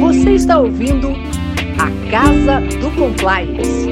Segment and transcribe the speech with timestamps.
[0.00, 1.08] Você está ouvindo
[1.78, 3.86] a Casa do Compliance.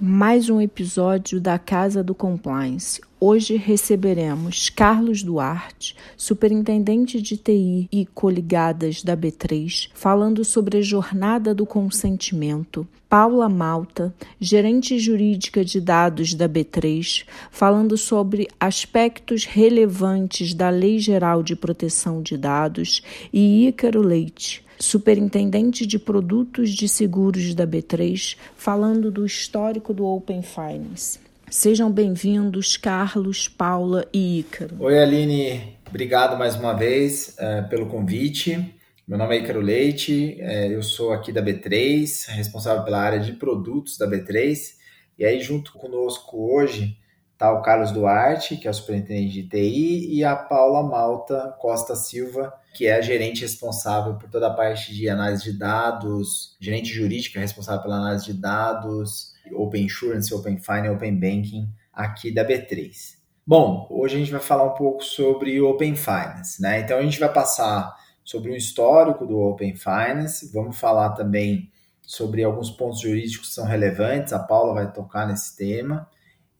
[0.00, 3.00] Mais um episódio da Casa do Compliance.
[3.22, 11.54] Hoje receberemos Carlos Duarte, superintendente de TI e coligadas da B3, falando sobre a jornada
[11.54, 12.88] do consentimento.
[13.10, 21.42] Paula Malta, gerente jurídica de dados da B3, falando sobre aspectos relevantes da Lei Geral
[21.42, 29.10] de Proteção de Dados, e Ícaro Leite, superintendente de produtos de seguros da B3, falando
[29.10, 31.29] do histórico do Open Finance.
[31.50, 34.76] Sejam bem-vindos, Carlos, Paula e Ícaro.
[34.78, 35.76] Oi, Aline.
[35.88, 38.72] Obrigado mais uma vez uh, pelo convite.
[39.06, 43.32] Meu nome é Ícaro Leite, uh, eu sou aqui da B3, responsável pela área de
[43.32, 44.74] produtos da B3.
[45.18, 46.96] E aí, junto conosco hoje,
[47.32, 51.96] está o Carlos Duarte, que é o superintendente de TI, e a Paula Malta Costa
[51.96, 56.92] Silva, que é a gerente responsável por toda a parte de análise de dados, gerente
[56.92, 63.18] jurídica responsável pela análise de dados, Open Insurance, Open Finance, Open Banking aqui da B3.
[63.46, 66.80] Bom, hoje a gente vai falar um pouco sobre Open Finance, né?
[66.80, 71.70] Então a gente vai passar sobre o histórico do Open Finance, vamos falar também
[72.02, 76.08] sobre alguns pontos jurídicos que são relevantes, a Paula vai tocar nesse tema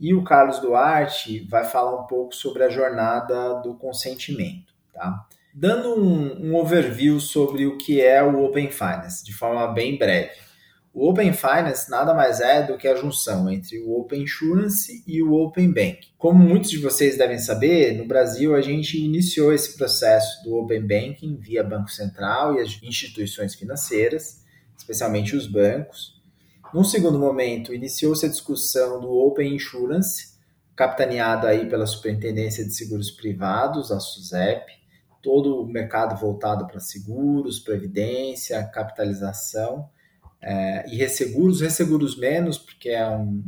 [0.00, 5.26] e o Carlos Duarte vai falar um pouco sobre a jornada do consentimento, tá?
[5.52, 10.49] Dando um, um overview sobre o que é o Open Finance, de forma bem breve.
[10.92, 15.22] O Open Finance nada mais é do que a junção entre o Open Insurance e
[15.22, 16.08] o Open Bank.
[16.18, 20.80] Como muitos de vocês devem saber, no Brasil a gente iniciou esse processo do Open
[20.80, 24.44] Banking via Banco Central e as instituições financeiras,
[24.76, 26.20] especialmente os bancos.
[26.74, 30.34] Num segundo momento, iniciou-se a discussão do Open Insurance,
[30.74, 34.72] capitaneada aí pela Superintendência de Seguros Privados, a SUSEP,
[35.22, 39.88] todo o mercado voltado para seguros, previdência, capitalização
[40.42, 43.42] é, e resseguros, resseguros menos, porque é um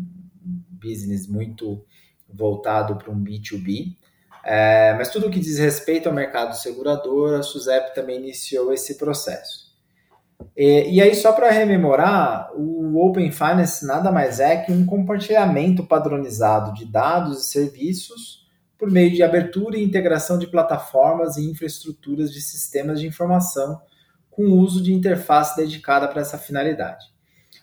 [0.70, 1.84] business muito
[2.28, 3.96] voltado para um B2B.
[4.44, 9.72] É, mas tudo que diz respeito ao mercado segurador, a SUSEP também iniciou esse processo.
[10.56, 15.84] E, e aí, só para rememorar, o Open Finance nada mais é que um compartilhamento
[15.84, 18.42] padronizado de dados e serviços
[18.76, 23.80] por meio de abertura e integração de plataformas e infraestruturas de sistemas de informação
[24.32, 27.06] com o uso de interface dedicada para essa finalidade.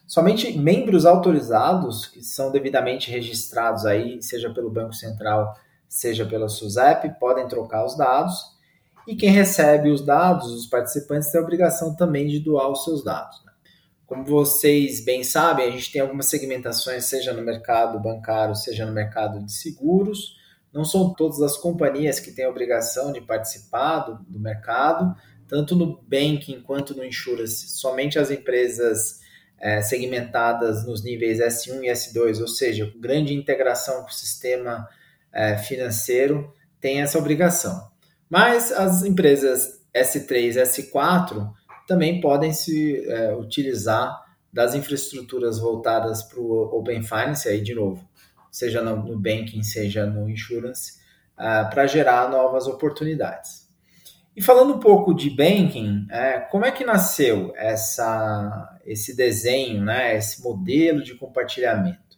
[0.08, 5.54] Somente membros autorizados, que são devidamente registrados aí, seja pelo Banco Central,
[5.88, 8.58] seja pela SUSEP, podem trocar os dados
[9.10, 13.04] e quem recebe os dados, os participantes, tem a obrigação também de doar os seus
[13.04, 13.44] dados.
[13.44, 13.52] Né?
[14.06, 18.92] Como vocês bem sabem, a gente tem algumas segmentações, seja no mercado bancário, seja no
[18.92, 20.38] mercado de seguros.
[20.72, 25.16] Não são todas as companhias que têm a obrigação de participar do, do mercado,
[25.50, 27.70] tanto no banking quanto no insurance.
[27.70, 29.20] Somente as empresas
[29.60, 34.88] é, segmentadas nos níveis S1 e S2, ou seja, grande integração com o sistema
[35.34, 37.90] é, financeiro, têm essa obrigação.
[38.30, 41.52] Mas as empresas S3 e S4
[41.88, 44.24] também podem se é, utilizar
[44.54, 48.08] das infraestruturas voltadas para o Open Finance, aí de novo,
[48.52, 51.00] seja no, no banking, seja no insurance,
[51.38, 53.69] uh, para gerar novas oportunidades.
[54.40, 60.16] E falando um pouco de banking, é, como é que nasceu essa, esse desenho, né,
[60.16, 62.10] esse modelo de compartilhamento?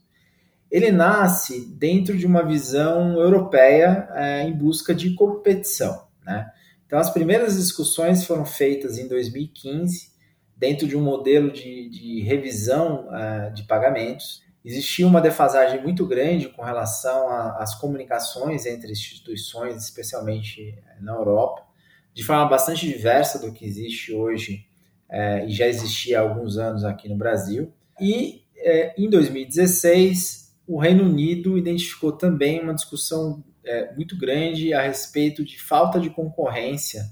[0.69, 6.05] ele nasce dentro de uma visão europeia é, em busca de competição.
[6.23, 6.49] Né?
[6.85, 10.11] Então, as primeiras discussões foram feitas em 2015,
[10.55, 14.43] dentro de um modelo de, de revisão uh, de pagamentos.
[14.63, 17.27] Existia uma defasagem muito grande com relação
[17.57, 21.70] às comunicações entre instituições, especialmente na Europa,
[22.13, 24.65] de forma bastante diversa do que existe hoje
[25.09, 27.73] uh, e já existia há alguns anos aqui no Brasil.
[27.99, 34.81] E uh, em 2016, o Reino Unido identificou também uma discussão é, muito grande a
[34.81, 37.11] respeito de falta de concorrência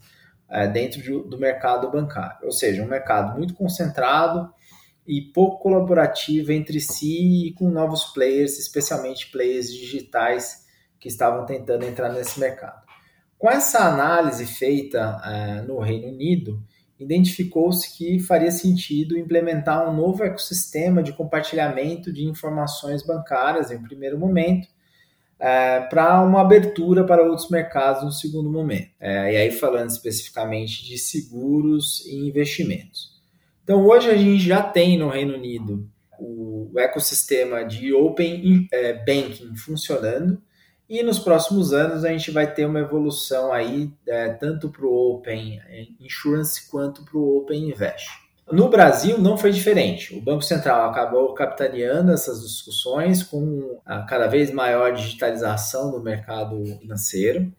[0.49, 4.51] é, dentro de, do mercado bancário, ou seja, um mercado muito concentrado
[5.07, 10.65] e pouco colaborativo entre si e com novos players, especialmente players digitais
[10.99, 12.88] que estavam tentando entrar nesse mercado.
[13.39, 16.61] Com essa análise feita é, no Reino Unido,
[16.99, 23.83] identificou-se que faria sentido implementar um novo ecossistema de compartilhamento de informações bancárias em um
[23.83, 24.67] primeiro momento,
[25.39, 28.89] é, para uma abertura para outros mercados no segundo momento.
[28.99, 33.17] É, e aí falando especificamente de seguros e investimentos.
[33.63, 35.89] Então hoje a gente já tem no Reino Unido
[36.19, 38.67] o, ecossistema de Open
[39.05, 40.41] Banking funcionando
[40.89, 45.13] E nos próximos anos a gente vai ter uma evolução aí é, tanto para o
[45.13, 45.61] Open
[45.99, 48.09] Insurance quanto para o Open Invest.
[48.51, 50.17] No Brasil não foi diferente.
[50.17, 56.65] O Banco Central acabou capitaneando essas discussões com a cada vez maior digitalização do mercado
[56.79, 57.53] financeiro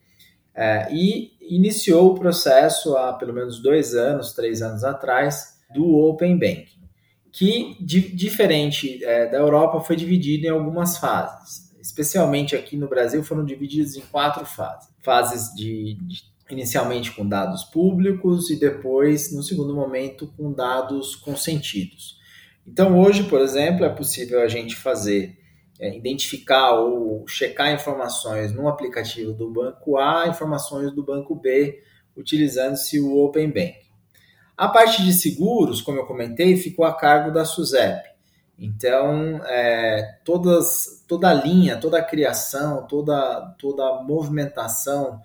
[0.52, 6.36] é, e iniciou o processo há pelo menos dois anos, três anos atrás, do Open
[6.36, 6.82] Banking,
[7.30, 11.69] que, diferente é, da Europa, foi dividido em algumas fases.
[11.90, 17.64] Especialmente aqui no Brasil, foram divididos em quatro fases: fases de, de inicialmente com dados
[17.64, 22.16] públicos e depois, no segundo momento, com dados consentidos.
[22.64, 25.36] Então, hoje, por exemplo, é possível a gente fazer,
[25.80, 31.82] é, identificar ou checar informações no aplicativo do banco A, informações do banco B,
[32.16, 33.74] utilizando-se o Open Bank.
[34.56, 38.09] A parte de seguros, como eu comentei, ficou a cargo da SUSEP.
[38.60, 45.20] Então, é, todas, toda a linha, toda a criação, toda, toda a movimentação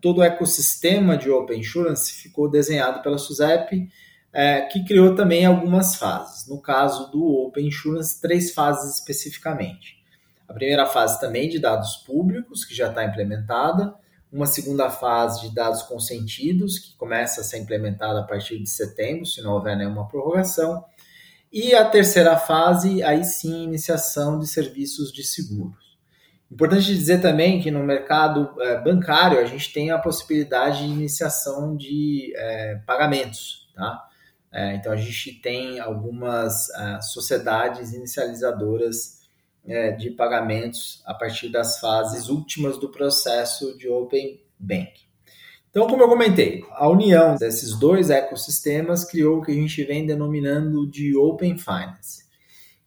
[0.00, 3.88] todo o ecossistema de Open Insurance ficou desenhado pela SUSEP,
[4.32, 6.46] é, que criou também algumas fases.
[6.48, 9.96] No caso do Open Insurance, três fases especificamente.
[10.48, 13.94] A primeira fase também de dados públicos, que já está implementada.
[14.30, 19.24] Uma segunda fase de dados consentidos, que começa a ser implementada a partir de setembro,
[19.24, 20.84] se não houver nenhuma prorrogação.
[21.52, 25.96] E a terceira fase, aí sim, iniciação de serviços de seguros.
[26.50, 31.76] Importante dizer também que no mercado é, bancário a gente tem a possibilidade de iniciação
[31.76, 34.08] de é, pagamentos, tá?
[34.52, 36.68] É, então a gente tem algumas
[37.12, 39.16] sociedades inicializadoras
[39.98, 45.05] de pagamentos a partir das fases últimas do processo de Open Bank.
[45.76, 50.06] Então, como eu comentei, a união desses dois ecossistemas criou o que a gente vem
[50.06, 52.24] denominando de Open Finance.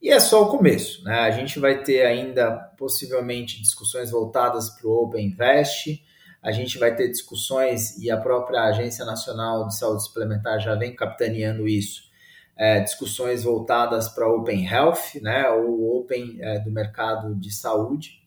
[0.01, 1.19] E é só o começo, né?
[1.19, 2.49] A gente vai ter ainda
[2.79, 6.03] possivelmente discussões voltadas para o Open Invest,
[6.41, 10.95] a gente vai ter discussões, e a própria Agência Nacional de Saúde Suplementar já vem
[10.95, 12.09] capitaneando isso,
[12.57, 18.18] é, discussões voltadas para Open Health, né, ou Open é, do mercado de saúde,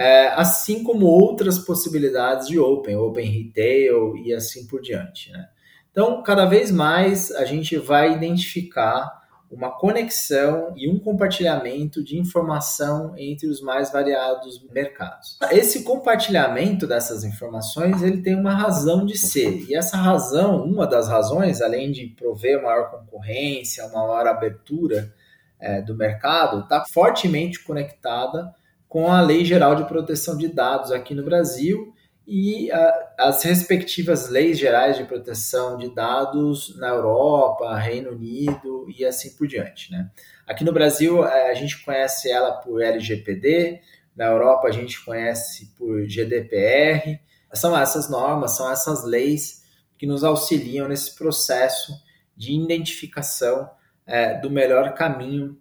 [0.00, 5.30] é, assim como outras possibilidades de Open, Open Retail e assim por diante.
[5.30, 5.46] Né?
[5.90, 9.20] Então, cada vez mais a gente vai identificar
[9.50, 15.36] uma conexão e um compartilhamento de informação entre os mais variados mercados.
[15.50, 19.66] Esse compartilhamento dessas informações, ele tem uma razão de ser.
[19.68, 25.12] E essa razão, uma das razões, além de prover maior concorrência, uma maior abertura
[25.60, 28.54] é, do mercado, está fortemente conectada
[28.90, 31.94] com a Lei Geral de Proteção de Dados aqui no Brasil
[32.26, 39.04] e a, as respectivas leis gerais de proteção de dados na Europa, Reino Unido e
[39.04, 39.92] assim por diante.
[39.92, 40.10] Né?
[40.44, 43.80] Aqui no Brasil, a gente conhece ela por LGPD,
[44.16, 47.20] na Europa, a gente conhece por GDPR.
[47.54, 49.62] São essas normas, são essas leis
[49.96, 51.92] que nos auxiliam nesse processo
[52.36, 53.70] de identificação
[54.04, 55.56] é, do melhor caminho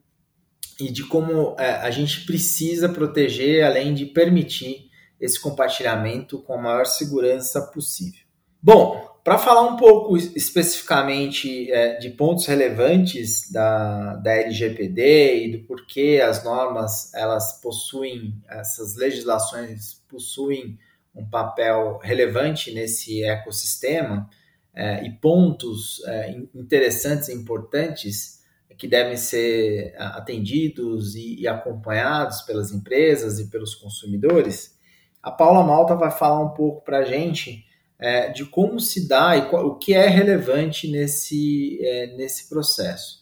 [0.79, 4.89] e de como é, a gente precisa proteger, além de permitir
[5.19, 8.21] esse compartilhamento com a maior segurança possível.
[8.61, 15.67] Bom, para falar um pouco especificamente é, de pontos relevantes da, da LGPD e do
[15.67, 20.79] porquê as normas elas possuem essas legislações possuem
[21.13, 24.29] um papel relevante nesse ecossistema
[24.73, 28.38] é, e pontos é, interessantes e importantes
[28.79, 34.79] que devem ser atendidos e, e acompanhados pelas empresas e pelos consumidores.
[35.21, 37.65] A Paula Malta vai falar um pouco para a gente
[37.99, 43.19] é, de como se dá e qual, o que é relevante nesse, é, nesse processo.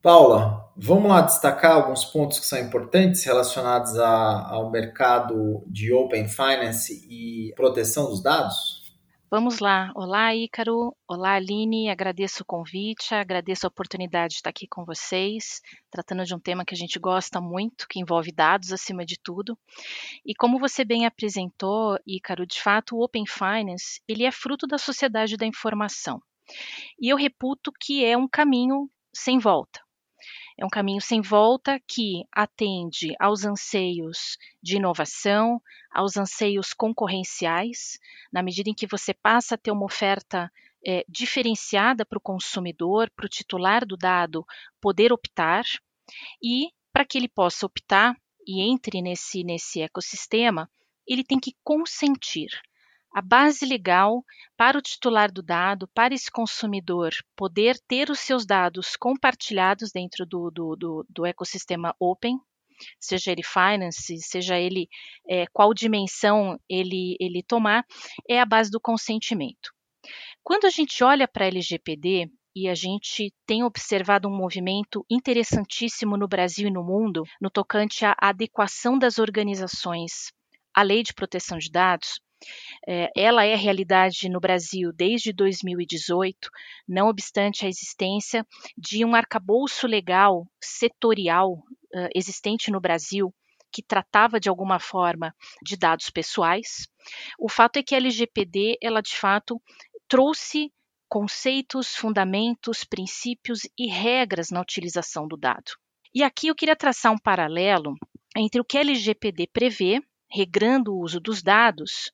[0.00, 6.28] Paula, vamos lá destacar alguns pontos que são importantes relacionados a, ao mercado de Open
[6.28, 8.79] Finance e proteção dos dados?
[9.30, 9.92] Vamos lá.
[9.94, 10.92] Olá, Ícaro.
[11.06, 11.88] Olá, Aline.
[11.88, 16.64] Agradeço o convite, agradeço a oportunidade de estar aqui com vocês, tratando de um tema
[16.64, 19.56] que a gente gosta muito, que envolve dados acima de tudo.
[20.26, 24.78] E como você bem apresentou, Ícaro, de fato, o Open Finance, ele é fruto da
[24.78, 26.20] sociedade da informação.
[27.00, 29.80] E eu reputo que é um caminho sem volta.
[30.60, 35.58] É um caminho sem volta que atende aos anseios de inovação,
[35.90, 37.98] aos anseios concorrenciais,
[38.30, 40.52] na medida em que você passa a ter uma oferta
[40.86, 44.44] é, diferenciada para o consumidor, para o titular do dado
[44.82, 45.64] poder optar,
[46.42, 48.14] e para que ele possa optar
[48.46, 50.70] e entre nesse, nesse ecossistema,
[51.06, 52.50] ele tem que consentir
[53.12, 54.24] a base legal
[54.56, 60.24] para o titular do dado, para esse consumidor poder ter os seus dados compartilhados dentro
[60.24, 62.38] do, do, do, do ecossistema open,
[62.98, 64.88] seja ele finance, seja ele
[65.28, 67.84] é, qual dimensão ele, ele tomar,
[68.28, 69.70] é a base do consentimento.
[70.42, 76.16] Quando a gente olha para a LGPD, e a gente tem observado um movimento interessantíssimo
[76.16, 80.32] no Brasil e no mundo no tocante à adequação das organizações
[80.74, 82.20] à lei de proteção de dados.
[82.86, 86.50] É, ela é realidade no Brasil desde 2018,
[86.88, 91.62] não obstante a existência de um arcabouço legal setorial
[92.14, 93.34] existente no Brasil
[93.72, 96.88] que tratava de alguma forma de dados pessoais.
[97.38, 99.60] O fato é que a LGPD, ela de fato
[100.08, 100.72] trouxe
[101.08, 105.72] conceitos, fundamentos, princípios e regras na utilização do dado.
[106.14, 107.94] E aqui eu queria traçar um paralelo
[108.36, 112.12] entre o que a LGPD prevê, regrando o uso dos dados,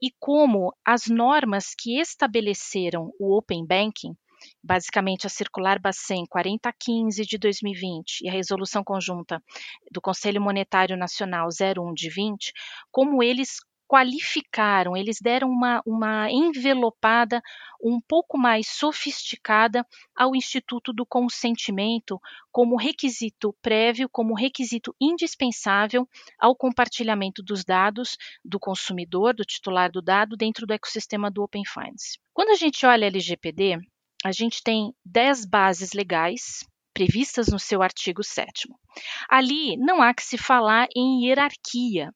[0.00, 4.16] e como as normas que estabeleceram o Open Banking,
[4.62, 9.42] basicamente a Circular Bacen 4015 de 2020 e a Resolução Conjunta
[9.90, 12.52] do Conselho Monetário Nacional 01 de 20,
[12.90, 13.58] como eles
[13.90, 17.42] qualificaram, eles deram uma, uma envelopada
[17.82, 22.20] um pouco mais sofisticada ao Instituto do Consentimento
[22.52, 30.00] como requisito prévio, como requisito indispensável ao compartilhamento dos dados do consumidor, do titular do
[30.00, 32.16] dado, dentro do ecossistema do Open Finance.
[32.32, 33.76] Quando a gente olha a LGPD,
[34.24, 38.68] a gente tem 10 bases legais previstas no seu artigo 7.
[39.28, 42.12] Ali não há que se falar em hierarquia,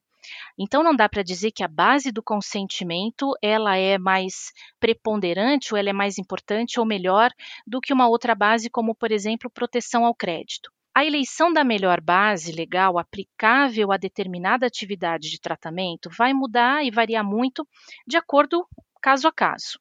[0.59, 5.78] então não dá para dizer que a base do consentimento ela é mais preponderante ou
[5.78, 7.31] ela é mais importante ou melhor
[7.66, 10.71] do que uma outra base como por exemplo proteção ao crédito.
[10.97, 16.90] A eleição da melhor base legal aplicável a determinada atividade de tratamento vai mudar e
[16.90, 17.66] variar muito
[18.07, 18.64] de acordo
[19.02, 19.81] caso a caso.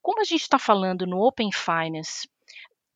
[0.00, 2.26] Como a gente está falando no Open Finance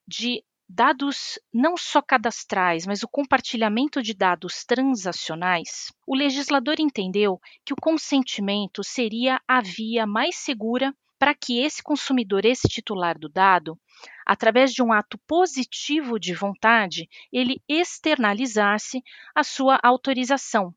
[0.08, 7.72] de dados não só cadastrais, mas o compartilhamento de dados transacionais, o legislador entendeu que
[7.72, 13.76] o consentimento seria a via mais segura para que esse consumidor, esse titular do dado,
[14.24, 19.02] através de um ato positivo de vontade, ele externalizasse
[19.34, 20.72] a sua autorização,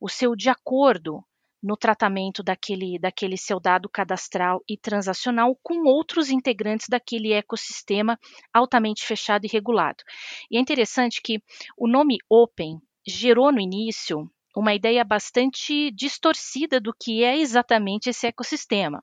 [0.00, 1.24] o seu de acordo
[1.64, 8.18] no tratamento daquele, daquele seu dado cadastral e transacional com outros integrantes daquele ecossistema
[8.52, 10.04] altamente fechado e regulado.
[10.50, 11.42] E é interessante que
[11.78, 18.26] o nome Open gerou no início uma ideia bastante distorcida do que é exatamente esse
[18.26, 19.02] ecossistema.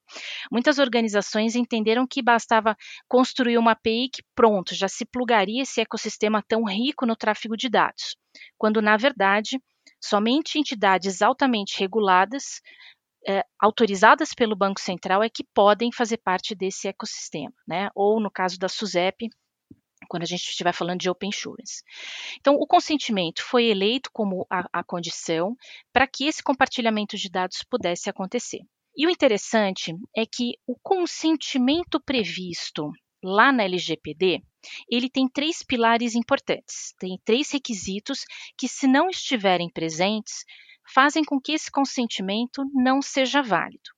[0.51, 2.75] Muitas organizações entenderam que bastava
[3.07, 7.69] construir uma API que pronto, já se plugaria esse ecossistema tão rico no tráfego de
[7.69, 8.15] dados,
[8.57, 9.59] quando na verdade
[9.99, 12.61] Somente entidades altamente reguladas,
[13.27, 17.89] é, autorizadas pelo Banco Central, é que podem fazer parte desse ecossistema, né?
[17.95, 19.29] Ou no caso da SUSEP,
[20.07, 21.83] quando a gente estiver falando de Open Insurance.
[22.39, 25.55] Então, o consentimento foi eleito como a, a condição
[25.93, 28.59] para que esse compartilhamento de dados pudesse acontecer.
[28.95, 32.91] E o interessante é que o consentimento previsto
[33.23, 34.41] lá na LGPD,
[34.89, 38.25] ele tem três pilares importantes, tem três requisitos
[38.57, 40.45] que, se não estiverem presentes,
[40.93, 43.89] fazem com que esse consentimento não seja válido.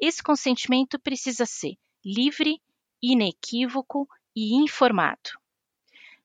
[0.00, 1.74] Esse consentimento precisa ser
[2.04, 2.60] livre,
[3.02, 5.30] inequívoco e informado.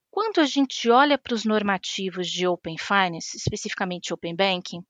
[0.09, 4.81] Quando a gente olha para os normativos de Open Finance, especificamente Open Banking,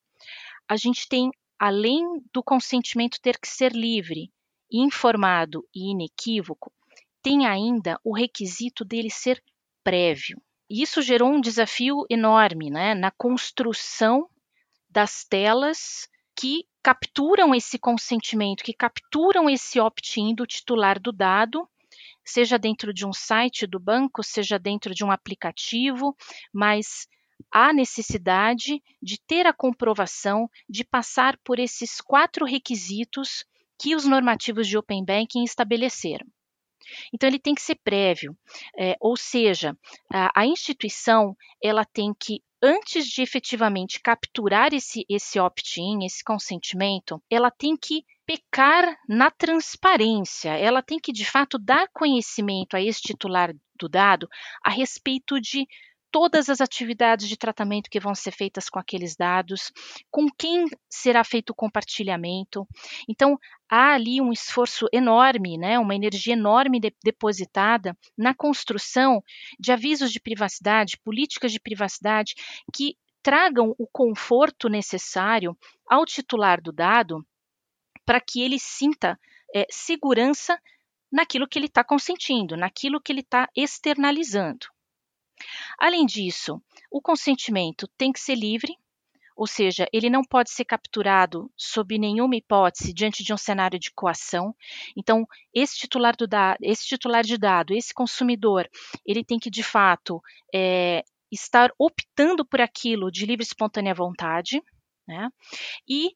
[0.68, 4.32] a gente tem, além do consentimento ter que ser livre,
[4.72, 6.72] informado e inequívoco,
[7.26, 9.44] tem ainda o requisito dele ser
[9.84, 10.40] prévio.
[10.70, 14.30] Isso gerou um desafio enorme né, na construção
[14.88, 21.68] das telas que capturam esse consentimento, que capturam esse opt-in do titular do dado,
[22.24, 26.16] seja dentro de um site do banco, seja dentro de um aplicativo,
[26.54, 27.08] mas
[27.52, 33.44] há necessidade de ter a comprovação de passar por esses quatro requisitos
[33.80, 36.28] que os normativos de Open Banking estabeleceram.
[37.14, 38.38] Então ele tem que ser prévio,
[38.78, 39.78] é, ou seja,
[40.12, 47.22] a, a, instituição ela tem que antes de efetivamente capturar esse, esse opt-in, esse consentimento,
[47.30, 53.02] ela tem que pecar na transparência, ela tem que de fato dar conhecimento a esse
[53.02, 54.28] titular do dado
[54.64, 55.68] a respeito de
[56.16, 59.74] todas as atividades de tratamento que vão ser feitas com aqueles dados,
[60.10, 62.66] com quem será feito o compartilhamento.
[63.06, 63.38] Então,
[63.70, 69.22] há ali um esforço enorme, né, uma energia enorme de, depositada na construção
[69.60, 72.34] de avisos de privacidade, políticas de privacidade
[72.74, 75.54] que tragam o conforto necessário
[75.86, 77.28] ao titular do dado
[78.06, 79.20] para que ele sinta
[79.54, 80.58] é, segurança
[81.12, 84.74] naquilo que ele está consentindo, naquilo que ele está externalizando.
[85.78, 86.62] Além disso,
[86.92, 88.76] o consentimento tem que ser livre,
[89.36, 93.92] ou seja, ele não pode ser capturado sob nenhuma hipótese diante de um cenário de
[93.92, 94.56] coação.
[94.96, 98.70] Então, esse titular, do da, esse titular de dado, esse consumidor,
[99.06, 100.22] ele tem que de fato
[100.54, 104.64] é, estar optando por aquilo de livre e espontânea vontade,
[105.06, 105.30] né?
[105.88, 106.12] E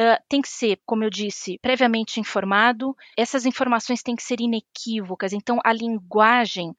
[0.00, 2.96] Uh, tem que ser, como eu disse, previamente informado.
[3.16, 5.32] Essas informações têm que ser inequívocas.
[5.32, 6.74] Então, a linguagem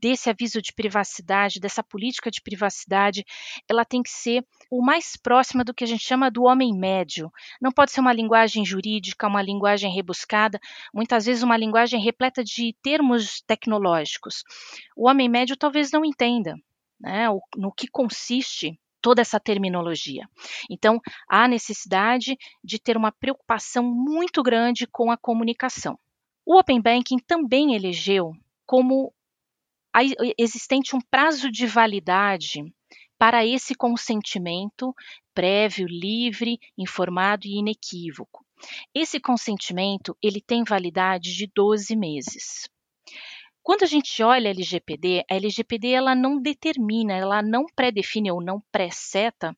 [0.00, 3.22] desse aviso de privacidade, dessa política de privacidade,
[3.68, 7.30] ela tem que ser o mais próxima do que a gente chama do homem médio.
[7.60, 10.58] Não pode ser uma linguagem jurídica, uma linguagem rebuscada,
[10.92, 14.42] muitas vezes uma linguagem repleta de termos tecnológicos.
[14.96, 16.56] O homem médio talvez não entenda
[16.98, 20.26] né, no que consiste toda essa terminologia.
[20.70, 25.98] Então, há necessidade de ter uma preocupação muito grande com a comunicação.
[26.46, 28.32] O Open Banking também elegeu
[28.64, 29.12] como
[30.38, 32.64] existente um prazo de validade
[33.18, 34.94] para esse consentimento
[35.34, 38.42] prévio, livre, informado e inequívoco.
[38.94, 42.70] Esse consentimento ele tem validade de 12 meses.
[43.64, 48.42] Quando a gente olha a LGPD, a LGPD ela não determina, ela não pré-define ou
[48.42, 49.56] não pré-seta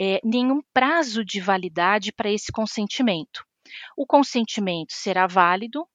[0.00, 3.44] é, nenhum prazo de validade para esse consentimento.
[3.94, 5.86] O consentimento será válido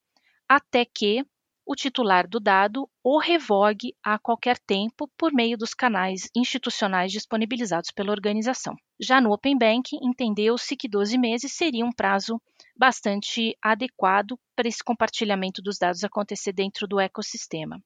[0.47, 1.25] até que
[1.67, 7.91] o titular do dado o revogue a qualquer tempo por meio dos canais institucionais disponibilizados
[7.91, 8.73] pela organização.
[8.97, 12.41] Já no Open Banking, entendeu-se que 12 meses seria um prazo
[12.73, 17.83] bastante adequado para esse compartilhamento dos dados acontecer dentro do ecossistema.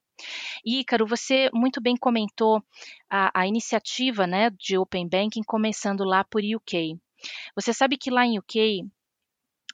[0.64, 2.62] E, Ícaro, você muito bem comentou
[3.10, 6.96] a, a iniciativa né, de Open Banking começando lá por UK.
[7.56, 8.86] Você sabe que lá em UK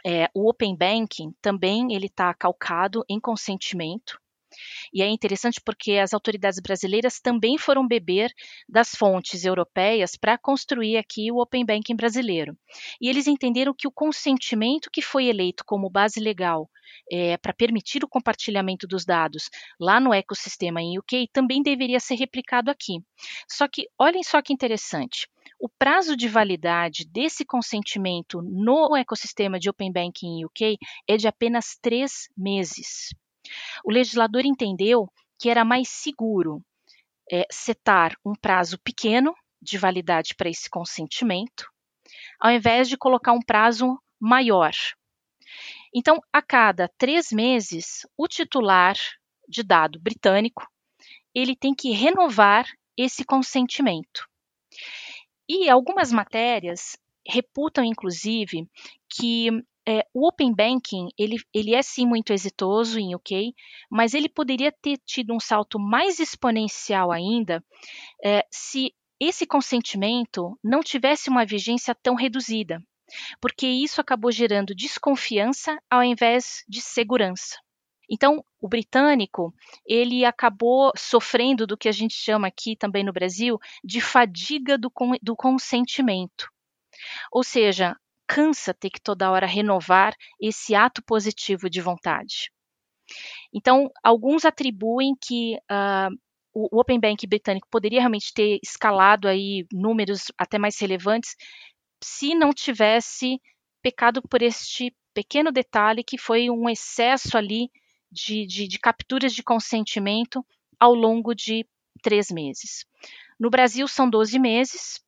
[0.05, 4.19] é, o Open Banking também ele está calcado em consentimento.
[4.93, 8.33] E é interessante porque as autoridades brasileiras também foram beber
[8.69, 12.57] das fontes europeias para construir aqui o Open Banking brasileiro.
[13.01, 16.71] E eles entenderam que o consentimento que foi eleito como base legal
[17.13, 22.15] é, para permitir o compartilhamento dos dados lá no ecossistema em UK também deveria ser
[22.15, 23.03] replicado aqui.
[23.47, 25.29] Só que olhem só que interessante
[25.59, 31.77] o prazo de validade desse consentimento no ecossistema de Open Banking UK é de apenas
[31.81, 33.15] três meses.
[33.85, 36.63] O legislador entendeu que era mais seguro
[37.31, 41.69] é, setar um prazo pequeno de validade para esse consentimento,
[42.41, 44.73] ao invés de colocar um prazo maior.
[45.95, 48.97] Então, a cada três meses, o titular
[49.49, 50.67] de dado britânico
[51.35, 52.67] ele tem que renovar
[52.97, 54.29] esse consentimento.
[55.49, 58.69] E algumas matérias reputam, inclusive,
[59.09, 59.49] que
[59.87, 63.55] é, o Open Banking ele, ele é sim muito exitoso em UK,
[63.91, 67.65] mas ele poderia ter tido um salto mais exponencial ainda
[68.23, 72.83] é, se esse consentimento não tivesse uma vigência tão reduzida,
[73.41, 77.57] porque isso acabou gerando desconfiança ao invés de segurança.
[78.09, 79.55] Então, o britânico,
[79.87, 84.91] ele acabou sofrendo do que a gente chama aqui também no Brasil de fadiga do,
[85.23, 86.49] do consentimento.
[87.31, 92.51] Ou seja, cansa ter que toda hora renovar esse ato positivo de vontade.
[93.53, 96.15] Então, alguns atribuem que uh,
[96.53, 101.37] o Open Bank britânico poderia realmente ter escalado aí números até mais relevantes
[102.03, 103.41] se não tivesse
[103.83, 107.71] pecado por este pequeno detalhe que foi um excesso ali
[108.11, 110.45] de, de, de capturas de consentimento
[110.79, 111.67] ao longo de
[112.03, 112.85] três meses.
[113.39, 115.01] No Brasil são 12 meses,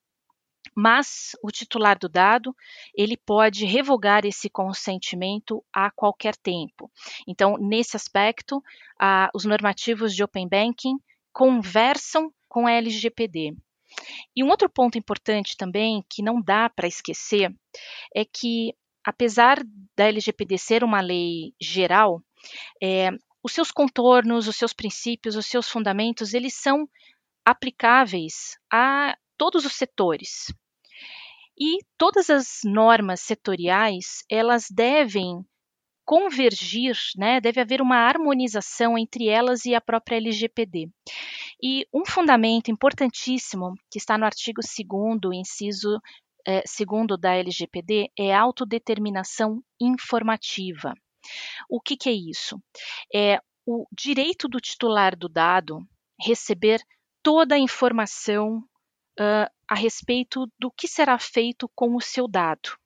[0.75, 2.55] mas o titular do dado
[2.95, 6.91] ele pode revogar esse consentimento a qualquer tempo.
[7.27, 8.63] Então, nesse aspecto,
[9.35, 10.97] os normativos de Open Banking
[11.33, 13.55] conversam com a LGPD.
[14.35, 17.53] E um outro ponto importante também que não dá para esquecer
[18.15, 18.73] é que,
[19.05, 19.63] apesar
[19.97, 22.23] da LGPD ser uma lei geral,
[22.83, 23.11] é,
[23.43, 26.89] os seus contornos, os seus princípios, os seus fundamentos, eles são
[27.45, 30.53] aplicáveis a todos os setores.
[31.59, 35.45] E todas as normas setoriais, elas devem
[36.05, 37.41] convergir, né?
[37.41, 40.91] Deve haver uma harmonização entre elas e a própria LGPD.
[41.63, 44.61] E um fundamento importantíssimo que está no artigo
[45.21, 46.01] 2 inciso
[46.47, 50.95] é, segundo da LGPD é a autodeterminação informativa.
[51.69, 52.61] O que, que é isso?
[53.15, 55.87] É o direito do titular do dado
[56.21, 56.83] receber
[57.23, 58.59] toda a informação
[59.19, 62.77] uh, a respeito do que será feito com o seu dado.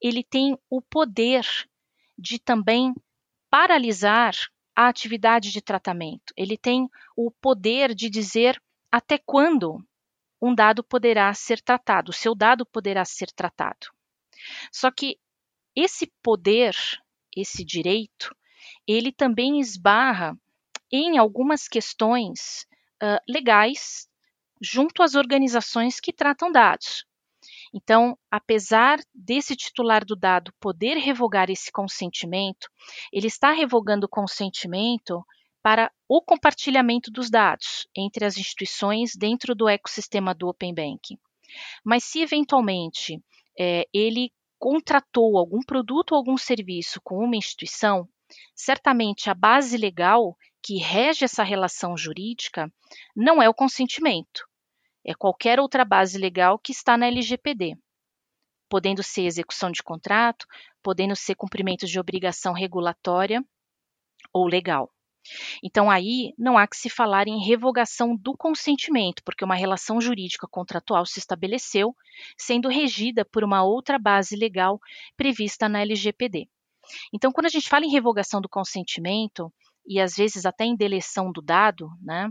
[0.00, 1.44] Ele tem o poder
[2.16, 2.94] de também
[3.50, 4.34] paralisar
[4.76, 6.32] a atividade de tratamento.
[6.36, 9.84] Ele tem o poder de dizer até quando
[10.40, 13.88] um dado poderá ser tratado, o seu dado poderá ser tratado.
[14.72, 15.18] Só que
[15.74, 16.74] esse poder,
[17.40, 18.34] esse direito,
[18.86, 20.36] ele também esbarra
[20.90, 22.66] em algumas questões
[23.02, 24.08] uh, legais
[24.60, 27.04] junto às organizações que tratam dados.
[27.72, 32.68] Então, apesar desse titular do dado poder revogar esse consentimento,
[33.12, 35.24] ele está revogando o consentimento
[35.62, 41.18] para o compartilhamento dos dados entre as instituições dentro do ecossistema do Open Banking.
[41.84, 43.22] Mas se eventualmente
[43.58, 48.08] é, ele contratou algum produto ou algum serviço com uma instituição,
[48.54, 52.72] certamente a base legal que rege essa relação jurídica
[53.14, 54.46] não é o consentimento,
[55.04, 57.76] é qualquer outra base legal que está na LGPD,
[58.68, 60.46] podendo ser execução de contrato,
[60.82, 63.42] podendo ser cumprimento de obrigação regulatória
[64.32, 64.92] ou legal.
[65.62, 70.46] Então, aí não há que se falar em revogação do consentimento, porque uma relação jurídica
[70.50, 71.94] contratual se estabeleceu,
[72.36, 74.78] sendo regida por uma outra base legal
[75.16, 76.48] prevista na LGPD.
[77.12, 79.52] Então, quando a gente fala em revogação do consentimento,
[79.86, 82.28] e às vezes até em deleção do dado, né,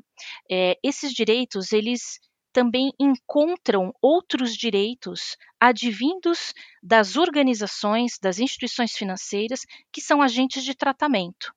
[0.50, 2.20] é, esses direitos eles
[2.54, 11.54] também encontram outros direitos advindos das organizações, das instituições financeiras que são agentes de tratamento.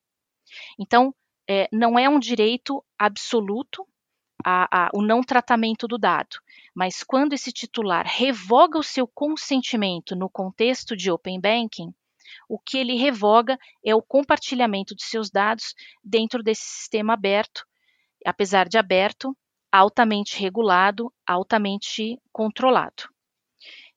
[0.79, 1.15] Então,
[1.53, 3.85] é, não é um direito absoluto
[4.47, 6.37] a, a, o não tratamento do dado,
[6.73, 11.93] mas quando esse titular revoga o seu consentimento no contexto de Open Banking,
[12.49, 17.67] o que ele revoga é o compartilhamento de seus dados dentro desse sistema aberto,
[18.25, 19.37] apesar de aberto,
[19.73, 23.09] altamente regulado, altamente controlado.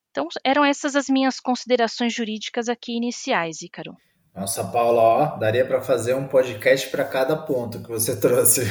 [0.10, 3.96] Então, eram essas as minhas considerações jurídicas aqui iniciais, Ícaro.
[4.36, 8.62] Nossa, Paula, ó, daria para fazer um podcast para cada ponto que você trouxe.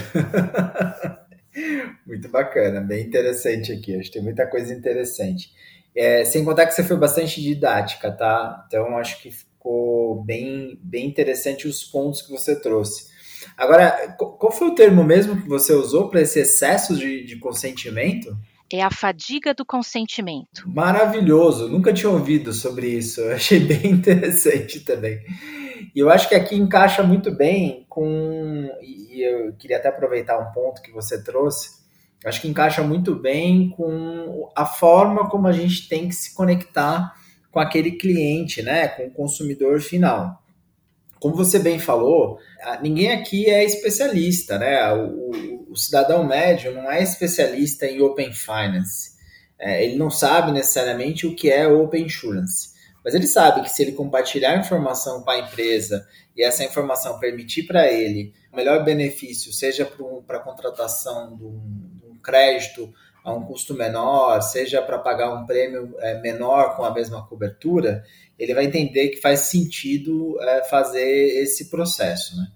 [2.05, 3.95] Muito bacana, bem interessante aqui.
[3.95, 5.53] Acho que tem muita coisa interessante.
[5.95, 8.65] É, sem contar que você foi bastante didática, tá?
[8.67, 13.13] Então acho que ficou bem, bem interessante os pontos que você trouxe.
[13.57, 18.37] Agora, qual foi o termo mesmo que você usou para esse excesso de, de consentimento?
[18.73, 20.67] É a fadiga do consentimento.
[20.67, 23.21] Maravilhoso, nunca tinha ouvido sobre isso.
[23.21, 25.21] Eu achei bem interessante também.
[25.95, 28.71] E eu acho que aqui encaixa muito bem com.
[28.81, 31.83] E eu queria até aproveitar um ponto que você trouxe.
[32.25, 37.15] Acho que encaixa muito bem com a forma como a gente tem que se conectar
[37.51, 38.89] com aquele cliente, né?
[38.89, 40.42] Com o consumidor final.
[41.23, 42.41] Como você bem falou,
[42.83, 44.93] ninguém aqui é especialista, né?
[44.93, 49.13] O, o cidadão médio não é especialista em Open Finance.
[49.57, 52.71] É, ele não sabe necessariamente o que é Open Insurance.
[53.05, 56.05] Mas ele sabe que se ele compartilhar informação com a empresa
[56.37, 59.89] e essa informação permitir para ele o melhor benefício, seja
[60.27, 62.93] para a contratação de um, de um, crédito
[63.25, 68.05] a um custo menor, seja para pagar um prêmio é, menor com a mesma cobertura,
[68.39, 72.37] ele vai entender que faz sentido é, fazer esse processo.
[72.37, 72.47] Né?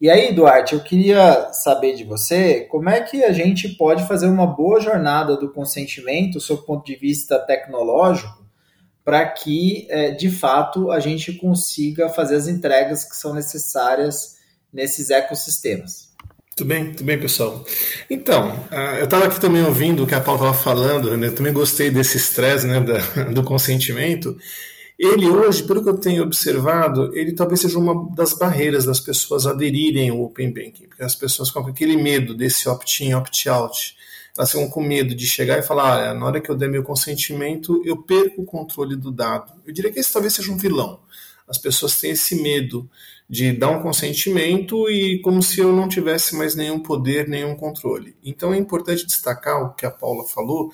[0.00, 4.26] E aí, Duarte, eu queria saber de você como é que a gente pode fazer
[4.26, 8.46] uma boa jornada do consentimento, sob o ponto de vista tecnológico,
[9.04, 14.36] para que, é, de fato, a gente consiga fazer as entregas que são necessárias
[14.72, 16.07] nesses ecossistemas.
[16.58, 17.64] Tudo bem, tudo bem, pessoal.
[18.10, 18.66] Então,
[18.98, 21.28] eu estava aqui também ouvindo o que a Paula estava falando, né?
[21.28, 22.80] eu também gostei desse estresse né,
[23.32, 24.36] do consentimento.
[24.98, 29.46] Ele hoje, pelo que eu tenho observado, ele talvez seja uma das barreiras das pessoas
[29.46, 33.96] aderirem ao Open Banking, porque as pessoas com aquele medo desse opt-in, opt-out,
[34.36, 36.82] elas ficam com medo de chegar e falar, ah, na hora que eu der meu
[36.82, 39.52] consentimento, eu perco o controle do dado.
[39.64, 40.98] Eu diria que esse talvez seja um vilão.
[41.46, 42.90] As pessoas têm esse medo
[43.28, 48.16] de dar um consentimento e como se eu não tivesse mais nenhum poder, nenhum controle.
[48.24, 50.72] Então é importante destacar o que a Paula falou,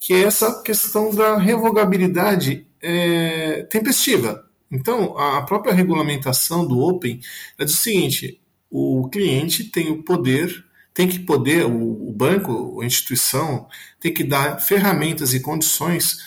[0.00, 4.44] que é essa questão da revogabilidade é, tempestiva.
[4.70, 7.20] Então, a própria regulamentação do Open
[7.58, 13.66] é o seguinte: o cliente tem o poder tem que poder, o banco, a instituição,
[13.98, 16.18] tem que dar ferramentas e condições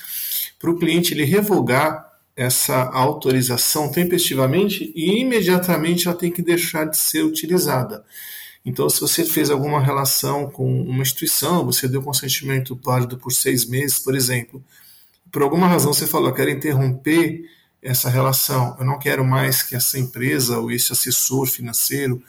[0.60, 2.04] para o cliente ele revogar
[2.36, 8.04] essa autorização tempestivamente e imediatamente ela tem que deixar de ser utilizada.
[8.66, 13.66] Então, se você fez alguma relação com uma instituição, você deu consentimento válido por seis
[13.66, 14.64] meses, por exemplo,
[15.32, 17.46] por alguma razão você falou, eu quero interromper
[17.82, 22.22] essa relação, eu não quero mais que essa empresa ou esse assessor financeiro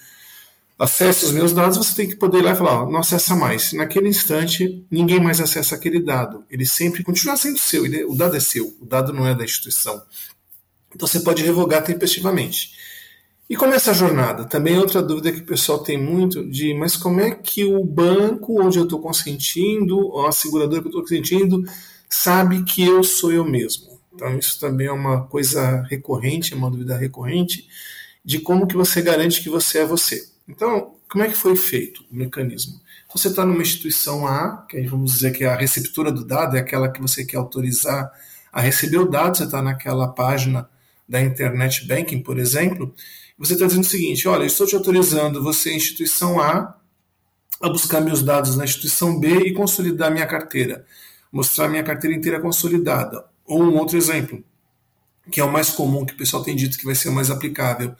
[0.79, 3.73] acesse os meus dados, você tem que poder ir lá e falar, não acessa mais.
[3.73, 6.45] Naquele instante, ninguém mais acessa aquele dado.
[6.51, 9.45] Ele sempre continua sendo seu, ele, o dado é seu, o dado não é da
[9.45, 10.03] instituição.
[10.95, 12.75] Então você pode revogar tempestivamente.
[13.49, 14.45] E como é essa jornada?
[14.45, 17.85] Também é outra dúvida que o pessoal tem muito de, mas como é que o
[17.85, 21.65] banco onde eu estou consentindo, ou a seguradora que eu estou consentindo,
[22.09, 24.01] sabe que eu sou eu mesmo?
[24.13, 27.69] Então isso também é uma coisa recorrente, é uma dúvida recorrente
[28.25, 30.36] de como que você garante que você é você.
[30.49, 32.81] Então, como é que foi feito o mecanismo?
[33.13, 36.61] Você está numa instituição A, que vamos dizer que é a receptora do dado, é
[36.61, 38.11] aquela que você quer autorizar
[38.53, 40.69] a receber o dado, você está naquela página
[41.09, 42.95] da Internet Banking, por exemplo,
[43.39, 46.75] você está dizendo o seguinte: olha, estou te autorizando você, instituição A,
[47.61, 50.85] a buscar meus dados na instituição B e consolidar minha carteira,
[51.31, 53.25] mostrar minha carteira inteira consolidada.
[53.45, 54.43] Ou um outro exemplo,
[55.31, 57.31] que é o mais comum, que o pessoal tem dito que vai ser o mais
[57.31, 57.95] aplicável.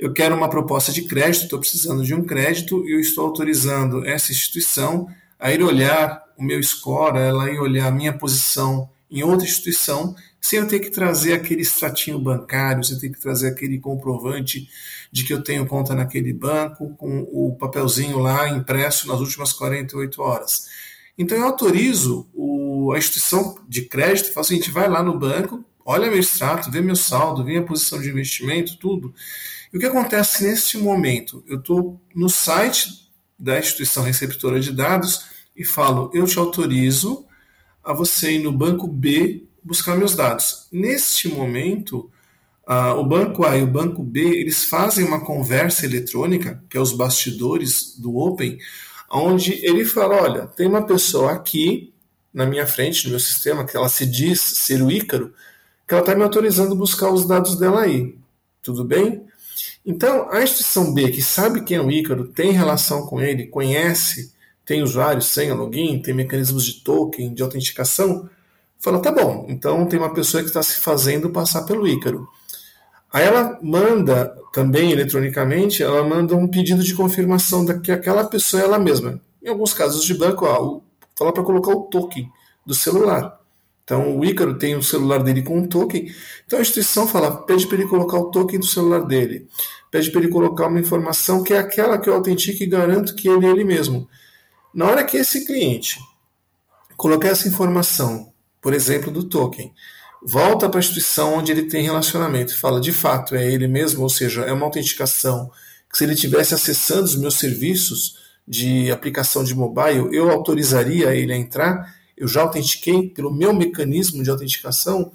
[0.00, 4.02] Eu quero uma proposta de crédito, estou precisando de um crédito e eu estou autorizando
[4.06, 5.06] essa instituição
[5.38, 10.16] a ir olhar o meu score, ela ir olhar a minha posição em outra instituição
[10.40, 14.66] sem eu ter que trazer aquele extratinho bancário, sem ter que trazer aquele comprovante
[15.12, 20.22] de que eu tenho conta naquele banco, com o papelzinho lá impresso nas últimas 48
[20.22, 20.66] horas.
[21.18, 25.18] Então eu autorizo o, a instituição de crédito, falo assim, a gente vai lá no
[25.18, 29.12] banco, olha meu extrato, vê meu saldo, vê a posição de investimento, tudo.
[29.72, 31.44] E o que acontece neste momento?
[31.46, 35.24] Eu estou no site da instituição receptora de dados
[35.56, 37.24] e falo, eu te autorizo
[37.82, 40.66] a você ir no banco B buscar meus dados.
[40.72, 42.10] Neste momento,
[42.66, 46.92] o banco A e o banco B eles fazem uma conversa eletrônica, que é os
[46.92, 48.58] bastidores do Open,
[49.10, 51.92] onde ele fala: olha, tem uma pessoa aqui
[52.32, 55.34] na minha frente, no meu sistema, que ela se diz ser o Ícaro,
[55.86, 58.16] que ela está me autorizando a buscar os dados dela aí.
[58.62, 59.26] Tudo bem?
[59.84, 64.32] Então, a instituição B, que sabe quem é o Ícaro, tem relação com ele, conhece,
[64.64, 68.28] tem usuário, senha, login, tem mecanismos de token, de autenticação,
[68.82, 72.26] Fala, tá bom, então tem uma pessoa que está se fazendo passar pelo Ícaro.
[73.12, 78.62] Aí ela manda também eletronicamente, ela manda um pedido de confirmação de que aquela pessoa
[78.62, 79.20] é ela mesma.
[79.42, 80.80] Em alguns casos de banco, ó,
[81.14, 82.26] fala para colocar o token
[82.64, 83.38] do celular.
[83.90, 86.12] Então o Ícaro tem o celular dele com um token.
[86.46, 89.48] Então a instituição fala, pede para ele colocar o token do celular dele.
[89.90, 93.28] Pede para ele colocar uma informação que é aquela que eu autentico e garanto que
[93.28, 94.08] ele é ele mesmo.
[94.72, 95.98] Na hora que esse cliente
[96.96, 99.72] colocar essa informação por exemplo, do token.
[100.22, 104.02] Volta para a instituição onde ele tem relacionamento e fala, de fato, é ele mesmo,
[104.02, 105.50] ou seja, é uma autenticação
[105.90, 111.32] que se ele estivesse acessando os meus serviços de aplicação de mobile, eu autorizaria ele
[111.32, 115.10] a entrar, eu já autentiquei pelo meu mecanismo de autenticação,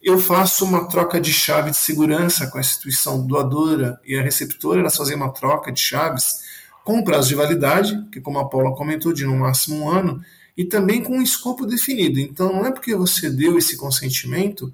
[0.00, 4.80] eu faço uma troca de chave de segurança com a instituição doadora e a receptora,
[4.80, 6.38] elas fazem uma troca de chaves
[6.84, 10.22] com prazo de validade, que como a Paula comentou, de no máximo um ano,
[10.56, 12.20] e também com um escopo definido.
[12.20, 14.72] Então, não é porque você deu esse consentimento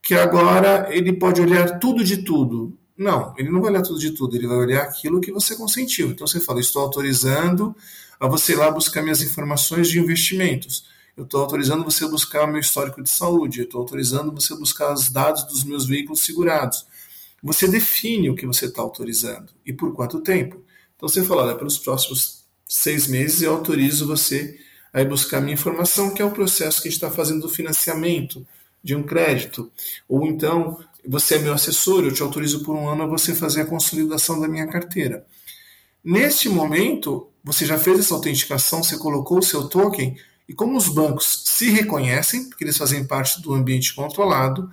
[0.00, 2.78] que agora ele pode olhar tudo de tudo.
[2.96, 6.10] Não, ele não vai olhar tudo de tudo, ele vai olhar aquilo que você consentiu.
[6.10, 7.74] Então você fala: estou autorizando
[8.18, 10.91] a você ir lá buscar minhas informações de investimentos.
[11.16, 13.60] Eu estou autorizando você a buscar meu histórico de saúde.
[13.60, 16.86] Eu estou autorizando você a buscar os dados dos meus veículos segurados.
[17.42, 20.62] Você define o que você está autorizando e por quanto tempo.
[20.96, 24.58] Então você fala: olha, pelos próximos seis meses eu autorizo você
[24.92, 28.46] aí buscar minha informação, que é o processo que a gente está fazendo do financiamento
[28.82, 29.70] de um crédito.
[30.08, 33.62] Ou então, você é meu assessor, eu te autorizo por um ano a você fazer
[33.62, 35.26] a consolidação da minha carteira.
[36.04, 40.16] Neste momento, você já fez essa autenticação, você colocou o seu token,
[40.48, 44.70] e como os bancos se reconhecem, porque eles fazem parte do ambiente controlado,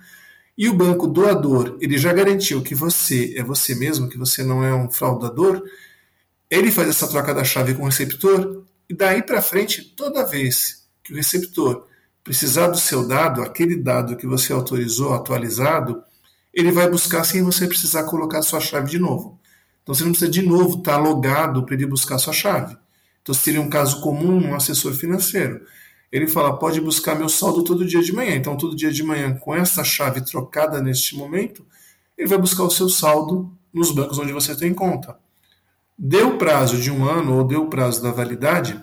[0.56, 4.62] e o banco doador, ele já garantiu que você é você mesmo, que você não
[4.62, 5.62] é um fraudador,
[6.50, 10.86] ele faz essa troca da chave com o receptor, e daí para frente, toda vez
[11.02, 11.86] que o receptor
[12.22, 16.02] precisar do seu dado, aquele dado que você autorizou atualizado,
[16.52, 19.40] ele vai buscar sem você precisar colocar sua chave de novo.
[19.82, 22.76] Então você não precisa de novo estar logado para ele buscar sua chave.
[23.22, 25.62] Então seria um caso comum um assessor financeiro.
[26.10, 28.34] Ele fala, pode buscar meu saldo todo dia de manhã.
[28.34, 31.64] Então todo dia de manhã, com essa chave trocada neste momento,
[32.18, 35.16] ele vai buscar o seu saldo nos bancos onde você tem conta.
[35.96, 38.82] Deu prazo de um ano ou deu prazo da validade,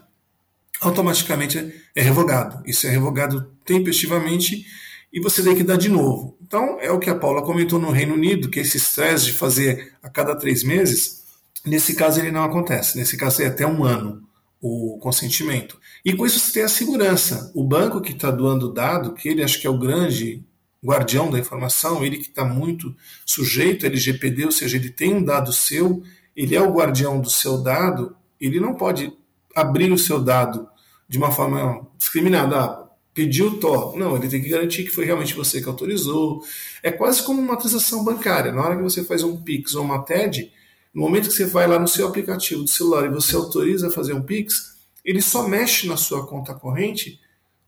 [0.79, 2.61] automaticamente é revogado.
[2.65, 4.65] Isso é revogado tempestivamente
[5.11, 6.37] e você tem que dar de novo.
[6.41, 9.93] Então, é o que a Paula comentou no Reino Unido, que esse estresse de fazer
[10.01, 11.23] a cada três meses,
[11.65, 12.97] nesse caso ele não acontece.
[12.97, 14.26] Nesse caso é até um ano
[14.61, 15.79] o consentimento.
[16.03, 17.51] E com isso você tem a segurança.
[17.55, 20.43] O banco que está doando o dado, que ele acho que é o grande
[20.83, 25.23] guardião da informação, ele que está muito sujeito a LGPD, ou seja, ele tem um
[25.23, 26.03] dado seu,
[26.35, 29.11] ele é o guardião do seu dado, ele não pode
[29.55, 30.67] abrir o seu dado
[31.09, 32.59] de uma forma discriminada.
[32.59, 33.97] Ah, pediu o TOR.
[33.97, 36.43] Não, ele tem que garantir que foi realmente você que autorizou.
[36.83, 38.51] É quase como uma transação bancária.
[38.51, 40.51] Na hora que você faz um Pix ou uma TED,
[40.97, 43.91] no momento que você vai lá no seu aplicativo do celular e você autoriza a
[43.91, 47.21] fazer um Pix, ele só mexe na sua conta corrente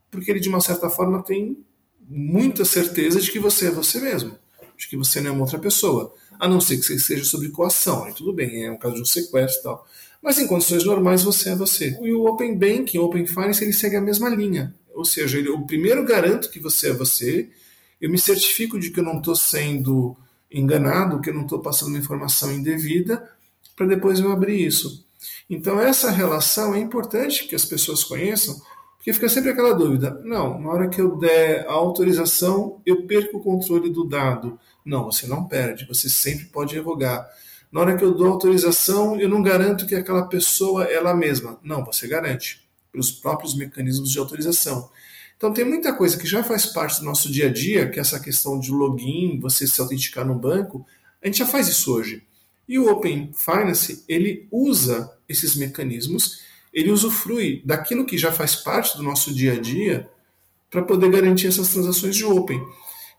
[0.09, 1.63] porque ele, de uma certa forma, tem
[2.01, 4.35] muita certeza de que você é você mesmo,
[4.75, 6.11] de que você não é uma outra pessoa.
[6.39, 9.01] A não ser que você seja sob coação, aí tudo bem, é um caso de
[9.01, 9.87] um sequestro e tal.
[10.23, 11.99] Mas em condições normais você é você.
[12.01, 14.73] E o Open Banking, o Open Finance, ele segue a mesma linha.
[14.91, 17.47] Ou seja, ele, eu primeiro garanto que você é você,
[18.01, 20.17] eu me certifico de que eu não estou sendo
[20.51, 23.29] enganado, que eu não estou passando informação indevida,
[23.75, 25.05] para depois eu abrir isso.
[25.49, 28.62] Então, essa relação é importante que as pessoas conheçam,
[28.97, 33.38] porque fica sempre aquela dúvida: não, na hora que eu der a autorização, eu perco
[33.38, 34.59] o controle do dado.
[34.85, 37.27] Não, você não perde, você sempre pode revogar.
[37.71, 41.59] Na hora que eu dou autorização, eu não garanto que aquela pessoa é ela mesma.
[41.63, 44.89] Não, você garante, pelos próprios mecanismos de autorização.
[45.39, 48.02] Então tem muita coisa que já faz parte do nosso dia a dia, que é
[48.02, 50.86] essa questão de login, você se autenticar no banco,
[51.23, 52.21] a gente já faz isso hoje.
[52.67, 56.41] E o Open Finance, ele usa esses mecanismos,
[56.73, 60.10] ele usufrui daquilo que já faz parte do nosso dia a dia
[60.69, 62.62] para poder garantir essas transações de Open.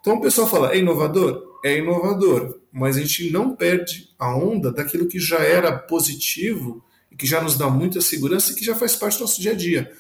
[0.03, 1.59] Então o pessoal fala, é inovador?
[1.65, 7.17] É inovador, mas a gente não perde a onda daquilo que já era positivo e
[7.17, 9.55] que já nos dá muita segurança e que já faz parte do nosso dia a
[9.55, 9.91] dia.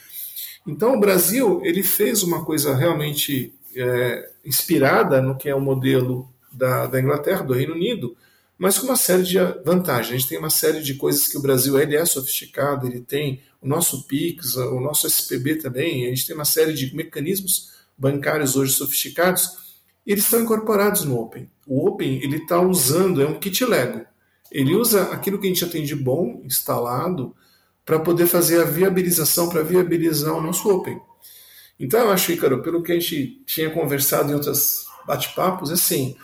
[0.66, 6.28] Então o Brasil ele fez uma coisa realmente é, inspirada no que é o modelo
[6.52, 8.16] da, da Inglaterra, do Reino Unido,
[8.58, 10.08] mas com uma série de vantagens.
[10.08, 13.40] A gente tem uma série de coisas que o Brasil ele é sofisticado, ele tem
[13.60, 18.56] o nosso PIX, o nosso SPB também, a gente tem uma série de mecanismos bancários
[18.56, 19.58] hoje sofisticados,
[20.06, 21.48] eles estão incorporados no Open.
[21.66, 24.04] O Open ele está usando, é um kit Lego.
[24.50, 27.34] Ele usa aquilo que a gente já tem de bom instalado
[27.84, 31.00] para poder fazer a viabilização, para viabilizar o nosso Open.
[31.78, 36.16] Então eu acho, Ícaro, pelo que a gente tinha conversado em outros bate-papos, assim,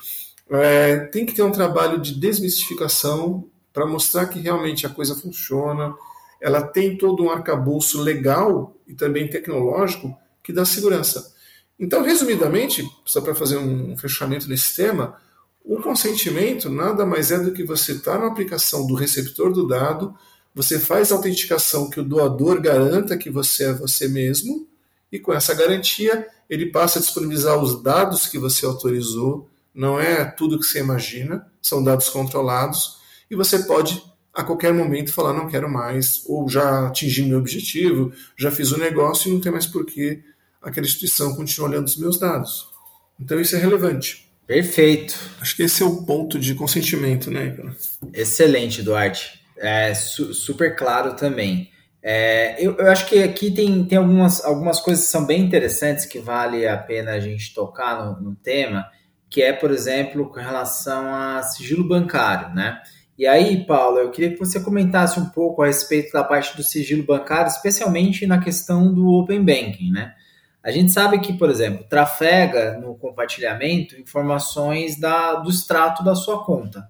[0.51, 5.95] é, tem que ter um trabalho de desmistificação para mostrar que realmente a coisa funciona.
[6.41, 11.35] Ela tem todo um arcabouço legal e também tecnológico que dá segurança.
[11.79, 15.17] Então, resumidamente, só para fazer um fechamento nesse tema,
[15.65, 19.67] o consentimento nada mais é do que você estar tá na aplicação do receptor do
[19.67, 20.15] dado,
[20.57, 24.67] você faz a autenticação que o doador garanta que você é você mesmo,
[25.13, 30.25] e com essa garantia ele passa a disponibilizar os dados que você autorizou, não é
[30.25, 32.97] tudo que você imagina, são dados controlados,
[33.31, 38.11] e você pode a qualquer momento falar não quero mais, ou já atingi meu objetivo,
[38.35, 40.23] já fiz o negócio e não tem mais por que
[40.63, 42.67] aquela instituição continue olhando os meus dados.
[43.21, 44.31] Então isso é relevante.
[44.47, 45.15] Perfeito.
[45.39, 47.57] Acho que esse é o ponto de consentimento, né?
[48.15, 49.46] Excelente, Duarte.
[49.59, 51.71] É su super claro também.
[52.03, 56.05] É, eu, eu, acho que aqui tem, tem algumas, algumas coisas que são bem interessantes
[56.05, 58.87] que vale a pena a gente tocar no, no tema
[59.29, 62.81] que é, por exemplo, com relação a sigilo bancário, né?
[63.19, 66.63] E aí, Paulo, eu queria que você comentasse um pouco a respeito da parte do
[66.63, 70.15] sigilo bancário, especialmente na questão do Open Banking, né?
[70.63, 76.45] A gente sabe que, por exemplo, trafega no compartilhamento informações da, do extrato da sua
[76.45, 76.89] conta.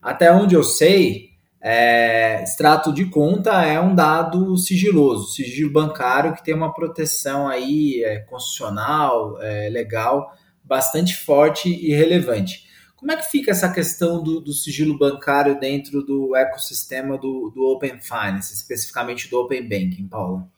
[0.00, 1.30] Até onde eu sei,
[1.68, 8.04] é, extrato de conta é um dado sigiloso, sigilo bancário que tem uma proteção aí
[8.04, 12.68] é, constitucional, é, legal, bastante forte e relevante.
[12.94, 17.64] Como é que fica essa questão do, do sigilo bancário dentro do ecossistema do, do,
[17.64, 20.48] Open Finance, especificamente do Open Banking, Paula?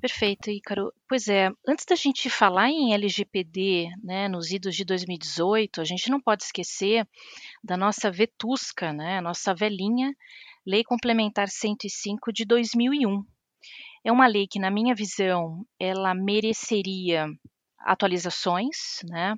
[0.00, 0.94] Perfeito, Ícaro.
[1.06, 6.08] Pois é, antes da gente falar em LGPD, né, nos idos de 2018, a gente
[6.08, 7.06] não pode esquecer
[7.62, 10.14] da nossa vetusca, né, nossa velhinha
[10.66, 13.24] Lei Complementar 105 de 2001.
[14.04, 17.26] É uma lei que, na minha visão, ela mereceria
[17.78, 19.34] atualizações, né?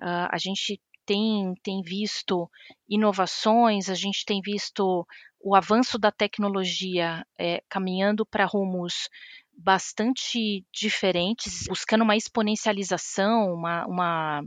[0.00, 2.50] Uh, a gente tem, tem visto
[2.88, 5.06] inovações, a gente tem visto
[5.40, 9.08] o avanço da tecnologia é, caminhando para rumos
[9.54, 14.42] bastante diferentes, buscando uma exponencialização, uma, uma,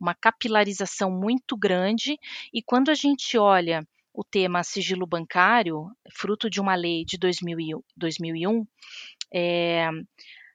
[0.00, 2.18] uma capilarização muito grande.
[2.52, 7.84] E quando a gente olha o tema sigilo bancário, fruto de uma lei de 2000,
[7.96, 8.66] 2001,
[9.32, 9.88] é,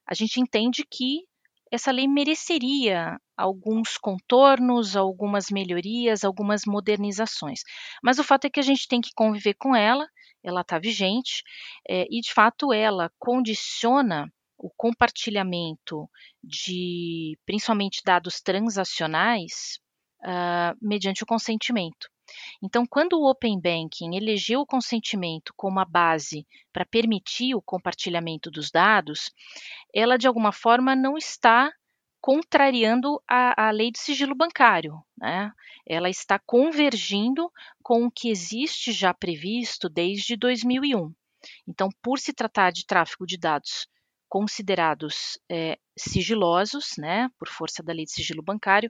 [0.06, 1.21] a gente entende que
[1.71, 7.62] essa lei mereceria alguns contornos, algumas melhorias, algumas modernizações.
[8.04, 10.08] Mas o fato é que a gente tem que conviver com ela,
[10.44, 11.41] ela está vigente,
[11.89, 14.31] é, e de fato ela condiciona
[14.63, 16.09] o compartilhamento
[16.41, 19.77] de principalmente dados transacionais
[20.21, 22.07] uh, mediante o consentimento.
[22.63, 28.49] Então, quando o Open Banking elegeu o consentimento como a base para permitir o compartilhamento
[28.49, 29.31] dos dados,
[29.93, 31.69] ela de alguma forma não está
[32.21, 35.03] contrariando a, a lei de sigilo bancário.
[35.17, 35.51] Né?
[35.85, 37.51] Ela está convergindo
[37.83, 41.13] com o que existe já previsto desde 2001.
[41.67, 43.91] Então, por se tratar de tráfego de dados
[44.34, 48.90] considerados é, sigilosos, né, por força da lei de sigilo bancário,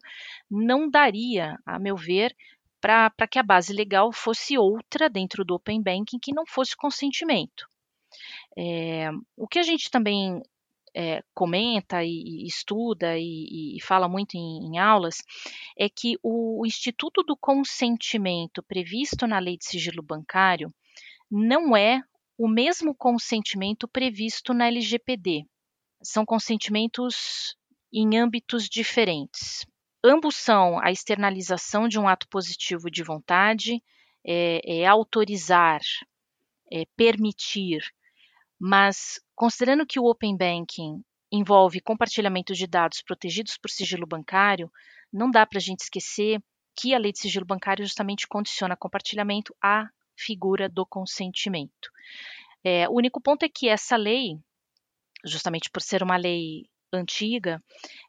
[0.49, 2.33] não daria, a meu ver,
[2.79, 7.67] para que a base legal fosse outra dentro do Open Banking que não fosse consentimento.
[8.57, 10.41] É, o que a gente também
[10.95, 15.17] é, comenta e, e estuda e, e, fala muito em, em, aulas
[15.77, 20.73] é que o, o Instituto do Consentimento previsto na lei de sigilo bancário
[21.29, 22.01] não é
[22.43, 25.45] o mesmo consentimento previsto na LGPD.
[26.01, 27.55] São consentimentos
[27.89, 29.65] em âmbitos diferentes.
[30.03, 33.81] Ambos são a externalização de um ato positivo de vontade,
[34.25, 35.79] é, é autorizar,
[36.69, 37.81] é permitir,
[38.59, 44.69] mas considerando que o Open Banking envolve compartilhamento de dados protegidos por sigilo bancário,
[45.13, 46.43] não dá para a gente esquecer
[46.75, 49.87] que a lei de sigilo bancário justamente condiciona compartilhamento à
[50.17, 51.91] figura do consentimento.
[52.63, 54.37] É, o único ponto é que essa lei,
[55.25, 57.61] justamente por ser uma lei antiga,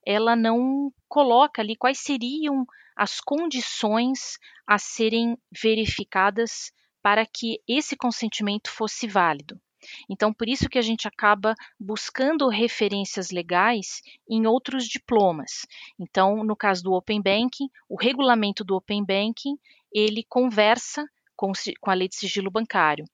[0.07, 8.71] ela não coloca ali quais seriam as condições a serem verificadas para que esse consentimento
[8.71, 9.61] fosse válido.
[10.09, 15.67] Então, por isso que a gente acaba buscando referências legais em outros diplomas.
[15.99, 19.59] Então, no caso do Open Banking, o regulamento do Open Banking,
[19.93, 21.05] ele conversa
[21.37, 23.05] com, com, a lei de sigilo bancário.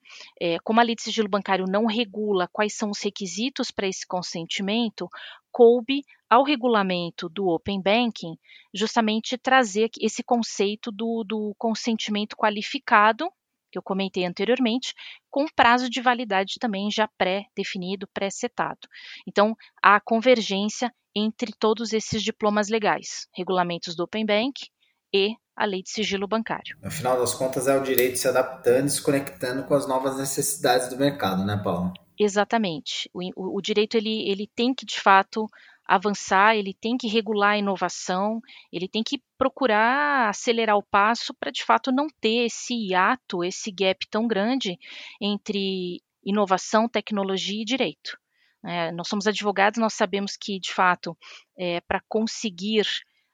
[0.41, 4.07] É, como a lei de sigilo bancário não regula quais são os requisitos para esse
[4.07, 5.09] consentimento,
[5.51, 8.37] coube ao regulamento do Open Banking
[8.73, 13.31] justamente trazer esse conceito do, do consentimento qualificado,
[13.71, 14.95] que eu comentei anteriormente,
[15.31, 18.89] com prazo de validade também já pré-definido, pré-setado.
[19.27, 24.69] Então, há convergência entre todos esses diplomas legais, regulamentos do Open Bank
[25.13, 26.75] e a lei de sigilo bancário.
[26.83, 30.17] No final das contas, é o direito se adaptando e se conectando com as novas
[30.17, 31.93] necessidades do mercado, né, Paulo?
[32.19, 33.11] Exatamente.
[33.13, 35.47] O, o, o direito ele, ele tem que, de fato,
[35.87, 38.41] avançar, ele tem que regular a inovação,
[38.73, 43.71] ele tem que procurar acelerar o passo para, de fato, não ter esse hiato, esse
[43.71, 44.79] gap tão grande
[45.21, 48.17] entre inovação, tecnologia e direito.
[48.65, 51.15] É, nós somos advogados, nós sabemos que, de fato,
[51.59, 52.87] é, para conseguir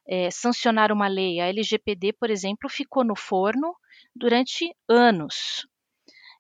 [0.08, 1.40] é, sancionar uma lei.
[1.40, 3.74] A LGPD, por exemplo, ficou no forno
[4.14, 5.66] durante anos.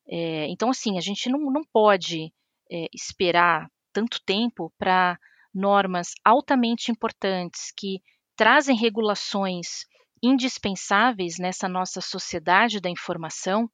[0.08, 2.32] É, então, assim, a gente não, não pode
[2.70, 5.18] é, esperar tanto tempo para
[5.54, 8.00] normas altamente importantes que
[8.36, 9.86] trazem regulações
[10.22, 13.70] indispensáveis nessa nossa sociedade da informação,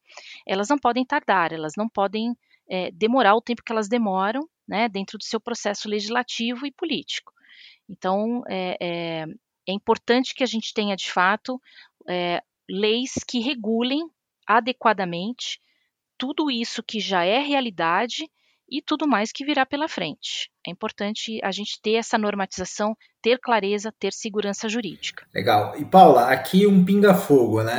[0.47, 2.37] elas não podem tardar, elas não podem
[2.69, 7.33] é, demorar o tempo que elas demoram né, dentro do seu processo legislativo e político.
[7.89, 9.27] Então, é, é,
[9.69, 11.61] é importante que a gente tenha, de fato,
[12.09, 14.01] é, leis que regulem
[14.47, 15.61] adequadamente
[16.19, 18.29] tudo isso que já é realidade
[18.71, 20.51] e tudo mais que virá pela frente.
[20.67, 25.27] É importante a gente ter essa normatização, ter clareza, ter segurança jurídica.
[25.35, 25.77] Legal.
[25.79, 27.77] E Paula, aqui um pinga-fogo, né?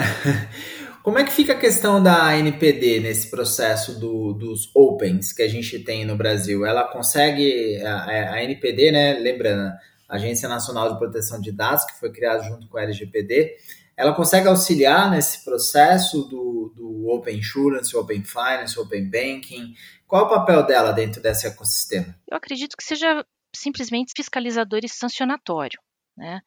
[1.02, 5.50] Como é que fica a questão da NPD nesse processo do, dos Opens que a
[5.50, 6.66] gente tem no Brasil?
[6.66, 9.14] Ela consegue, a, a NPD, né?
[9.14, 9.74] Lembrando,
[10.14, 13.56] Agência Nacional de Proteção de Dados, que foi criada junto com a LGPD,
[13.96, 19.74] ela consegue auxiliar nesse processo do, do Open Insurance, Open Finance, Open Banking?
[20.08, 22.16] Qual é o papel dela dentro desse ecossistema?
[22.30, 25.80] Eu acredito que seja simplesmente fiscalizador e sancionatório.
[26.16, 26.42] Né?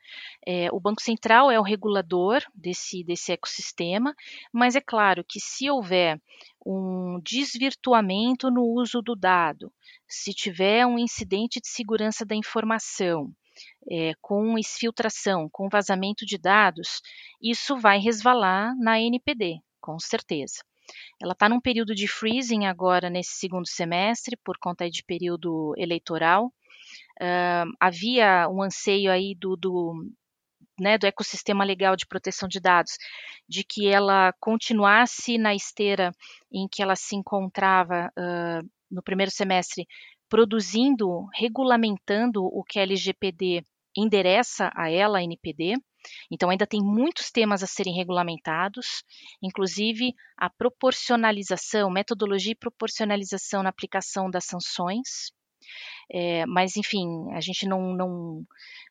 [0.47, 4.15] É, o Banco Central é o regulador desse, desse ecossistema,
[4.53, 6.21] mas é claro que se houver
[6.65, 9.73] um desvirtuamento no uso do dado,
[10.07, 13.33] se tiver um incidente de segurança da informação,
[13.91, 17.01] é, com exfiltração, com vazamento de dados,
[17.41, 20.63] isso vai resvalar na NPD, com certeza.
[21.21, 26.47] Ela está num período de freezing agora nesse segundo semestre, por conta de período eleitoral.
[27.21, 30.07] Uh, havia um anseio aí do, do,
[30.79, 32.93] né, do ecossistema legal de proteção de dados,
[33.49, 36.13] de que ela continuasse na esteira
[36.53, 39.87] em que ela se encontrava uh, no primeiro semestre,
[40.29, 43.63] produzindo, regulamentando o que a LGPD
[43.97, 45.75] endereça a ela, a NPD.
[46.31, 49.03] Então, ainda tem muitos temas a serem regulamentados,
[49.43, 55.33] inclusive a proporcionalização, metodologia e proporcionalização na aplicação das sanções.
[56.13, 57.95] É, mas, enfim, a gente não.
[57.95, 58.45] não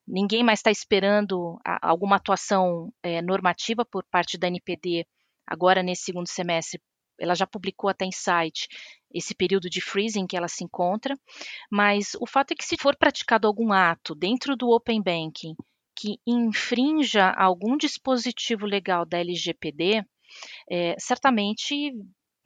[0.07, 5.05] ninguém mais está esperando a, alguma atuação é, normativa por parte da NPD
[5.47, 6.81] agora nesse segundo semestre
[7.19, 8.67] ela já publicou até em site
[9.13, 11.17] esse período de freezing que ela se encontra,
[11.71, 15.55] mas o fato é que se for praticado algum ato dentro do Open Banking
[15.95, 20.03] que infrinja algum dispositivo legal da LGPD,
[20.69, 21.93] é, certamente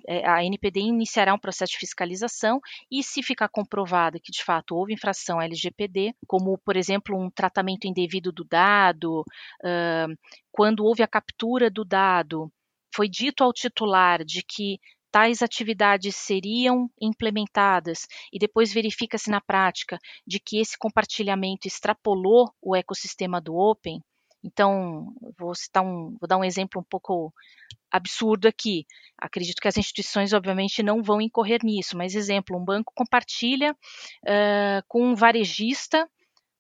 [0.08, 2.62] é, a NPD iniciará um processo de fiscalização
[2.92, 7.30] e, se ficar comprovado que de fato houve infração à LGPD, como por exemplo um
[7.30, 9.26] tratamento indevido do dado,
[10.52, 12.52] quando houve a captura do dado,
[12.94, 14.80] foi dito ao titular de que
[15.12, 22.76] tais atividades seriam implementadas e depois verifica-se na prática de que esse compartilhamento extrapolou o
[22.76, 24.02] ecossistema do Open.
[24.44, 27.34] Então, vou citar um, vou dar um exemplo um pouco
[27.92, 28.86] absurdo aqui.
[29.18, 34.82] Acredito que as instituições, obviamente, não vão incorrer nisso, mas exemplo, um banco compartilha uh,
[34.88, 36.08] com um varejista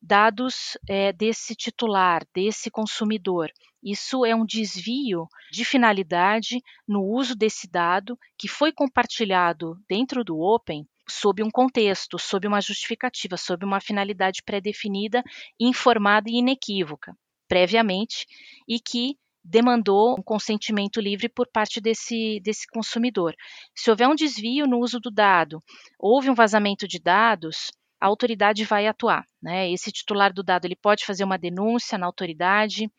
[0.01, 3.49] dados é, desse titular, desse consumidor.
[3.84, 10.39] Isso é um desvio de finalidade no uso desse dado que foi compartilhado dentro do
[10.39, 15.23] Open sob um contexto, sob uma justificativa, sob uma finalidade pré-definida,
[15.59, 17.15] informada e inequívoca,
[17.47, 18.25] previamente,
[18.67, 23.34] e que demandou um consentimento livre por parte desse, desse consumidor.
[23.75, 25.59] Se houver um desvio no uso do dado,
[25.97, 29.26] houve um vazamento de dados, a autoridade vai atuar.
[29.41, 29.72] Né?
[29.72, 32.89] Esse titular do dado ele pode fazer uma denúncia na autoridade,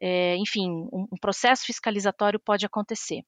[0.00, 3.22] é, enfim, um, um, processo fiscalizatório pode acontecer.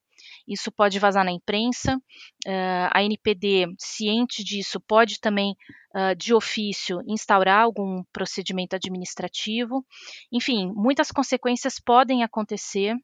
[0.46, 5.54] Isso pode vazar na imprensa, uh, a NPD, ciente disso, pode também,
[5.94, 9.84] uh, de ofício, instaurar algum procedimento administrativo.
[10.32, 12.96] Enfim, muitas consequências podem acontecer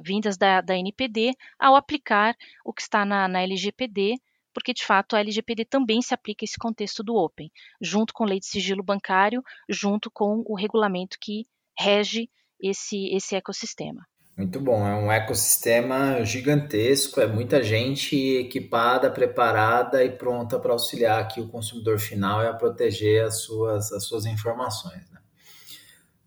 [0.00, 4.14] vindas da, da NPD ao aplicar o que está na, na LGPD
[4.58, 7.50] porque de fato a LGPD também se aplica a esse contexto do Open,
[7.80, 11.46] junto com lei de sigilo bancário, junto com o regulamento que
[11.78, 12.28] rege
[12.60, 14.04] esse, esse ecossistema.
[14.36, 21.20] Muito bom, é um ecossistema gigantesco, é muita gente equipada, preparada e pronta para auxiliar
[21.20, 25.08] aqui o consumidor final e a proteger as suas, as suas informações.
[25.10, 25.18] Né?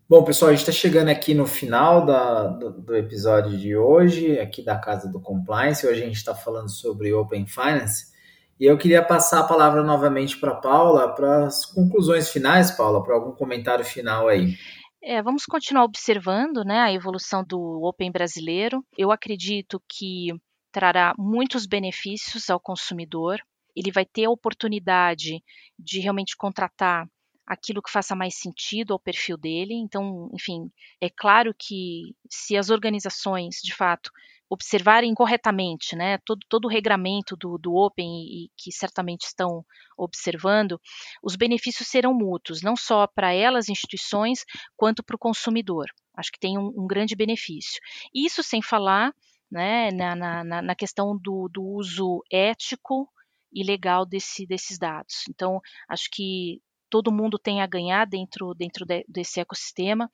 [0.08, 4.38] Bom, pessoal, a gente está chegando aqui no final da, do, do, episódio de hoje,
[4.38, 5.86] aqui da Casa do Compliance.
[5.86, 8.11] Hoje a gente está falando sobre Open Finance.
[8.60, 13.14] E eu queria passar a palavra novamente para Paula, para as conclusões finais, Paula, para
[13.14, 14.54] algum comentário final aí.
[15.02, 18.84] É, vamos continuar observando né, a evolução do Open brasileiro.
[18.96, 20.28] Eu acredito que
[20.70, 23.40] trará muitos benefícios ao consumidor.
[23.74, 25.42] Ele vai ter a oportunidade
[25.76, 27.08] de realmente contratar
[27.44, 29.74] aquilo que faça mais sentido ao perfil dele.
[29.74, 34.10] Então, enfim, é claro que se as organizações, de fato,
[34.52, 39.64] observarem corretamente, né, todo, todo o regramento do, do Open e, e que certamente estão
[39.96, 40.78] observando,
[41.22, 44.44] os benefícios serão mútuos, não só para elas, instituições,
[44.76, 45.86] quanto para o consumidor.
[46.14, 47.80] Acho que tem um, um grande benefício.
[48.14, 49.14] Isso sem falar
[49.50, 53.08] né, na, na, na questão do, do uso ético
[53.50, 55.24] e legal desse, desses dados.
[55.30, 60.10] Então, acho que todo mundo tem a ganhar dentro, dentro de, desse ecossistema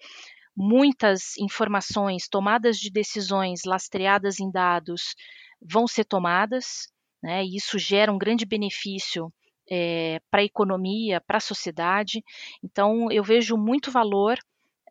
[0.59, 5.15] muitas informações, tomadas de decisões lastreadas em dados
[5.63, 6.89] vão ser tomadas,
[7.23, 9.33] né, e isso gera um grande benefício
[9.71, 12.25] é, para a economia, para a sociedade.
[12.63, 14.37] Então, eu vejo muito valor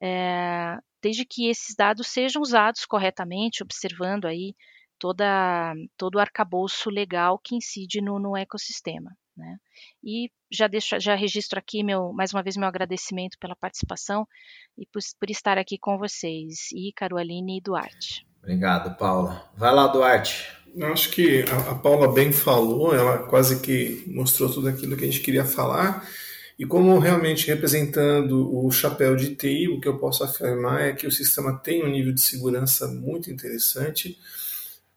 [0.01, 4.55] é, desde que esses dados sejam usados corretamente, observando aí
[4.97, 9.11] toda, todo o arcabouço legal que incide no, no ecossistema.
[9.37, 9.57] Né?
[10.03, 14.27] E já deixo, já registro aqui meu, mais uma vez meu agradecimento pela participação
[14.77, 18.25] e por, por estar aqui com vocês, Ícaro, Aline e Duarte.
[18.41, 19.47] Obrigado, Paula.
[19.55, 20.47] Vai lá, Duarte.
[20.75, 25.03] Eu acho que a, a Paula bem falou, ela quase que mostrou tudo aquilo que
[25.03, 26.07] a gente queria falar.
[26.57, 31.05] E como realmente representando o chapéu de TI, o que eu posso afirmar é que
[31.05, 34.17] o sistema tem um nível de segurança muito interessante.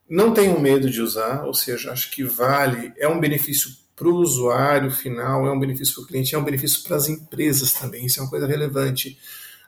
[0.08, 3.70] Não tenho medo de usar, ou seja, acho que vale, é um benefício
[4.00, 7.06] para o usuário final, é um benefício para o cliente, é um benefício para as
[7.06, 9.18] empresas também, isso é uma coisa relevante.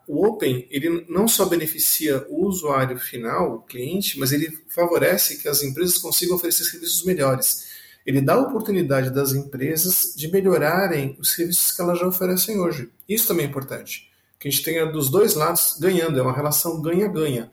[0.09, 5.47] O Open, ele não só beneficia o usuário final, o cliente, mas ele favorece que
[5.47, 7.67] as empresas consigam oferecer serviços melhores.
[8.07, 12.89] Ele dá a oportunidade das empresas de melhorarem os serviços que elas já oferecem hoje.
[13.07, 14.11] Isso também é importante.
[14.41, 17.53] Que a gente tenha dos dois lados ganhando, é uma relação ganha-ganha.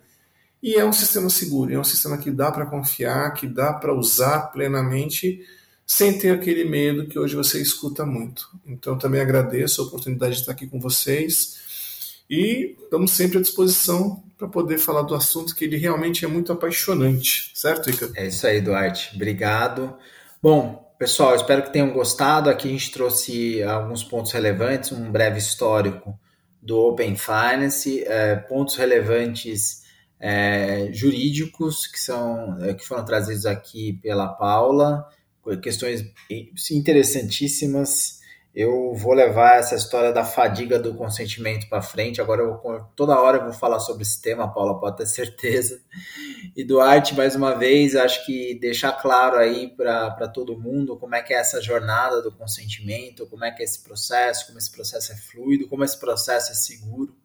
[0.63, 3.93] E é um sistema seguro, é um sistema que dá para confiar, que dá para
[3.93, 5.45] usar plenamente
[5.89, 8.47] sem ter aquele medo que hoje você escuta muito.
[8.63, 14.23] Então, também agradeço a oportunidade de estar aqui com vocês e estamos sempre à disposição
[14.37, 18.11] para poder falar do assunto que ele realmente é muito apaixonante, certo, Ica?
[18.15, 19.15] É isso aí, Duarte.
[19.15, 19.97] Obrigado.
[20.39, 22.51] Bom, pessoal, espero que tenham gostado.
[22.51, 26.19] Aqui a gente trouxe alguns pontos relevantes, um breve histórico
[26.61, 29.81] do Open Finance, é, pontos relevantes
[30.19, 35.03] é, jurídicos que são é, que foram trazidos aqui pela Paula,
[35.61, 36.03] questões
[36.71, 38.19] interessantíssimas.
[38.53, 42.19] Eu vou levar essa história da fadiga do consentimento para frente.
[42.19, 42.43] Agora
[42.95, 45.79] toda hora eu vou falar sobre esse tema, Paula, pode ter certeza.
[46.55, 51.21] E Duarte, mais uma vez, acho que deixar claro aí para todo mundo como é
[51.21, 55.11] que é essa jornada do consentimento, como é que é esse processo, como esse processo
[55.11, 57.15] é fluido, como esse processo é seguro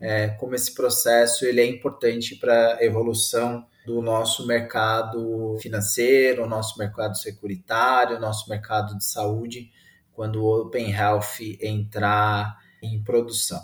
[0.00, 6.78] é, como esse processo ele é importante para a evolução do nosso mercado financeiro, nosso
[6.78, 9.70] mercado securitário, nosso mercado de saúde,
[10.12, 13.60] quando o Open Health entrar em produção.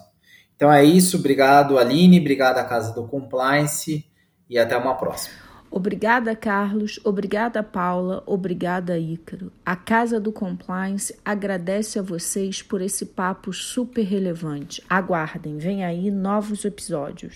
[0.54, 4.06] Então é isso, obrigado Aline, obrigado à Casa do Compliance
[4.48, 5.46] e até uma próxima.
[5.70, 6.98] Obrigada, Carlos.
[7.04, 8.22] Obrigada, Paula.
[8.24, 9.52] Obrigada, Ícaro.
[9.64, 14.82] A Casa do Compliance agradece a vocês por esse papo super relevante.
[14.88, 17.34] Aguardem, vem aí novos episódios.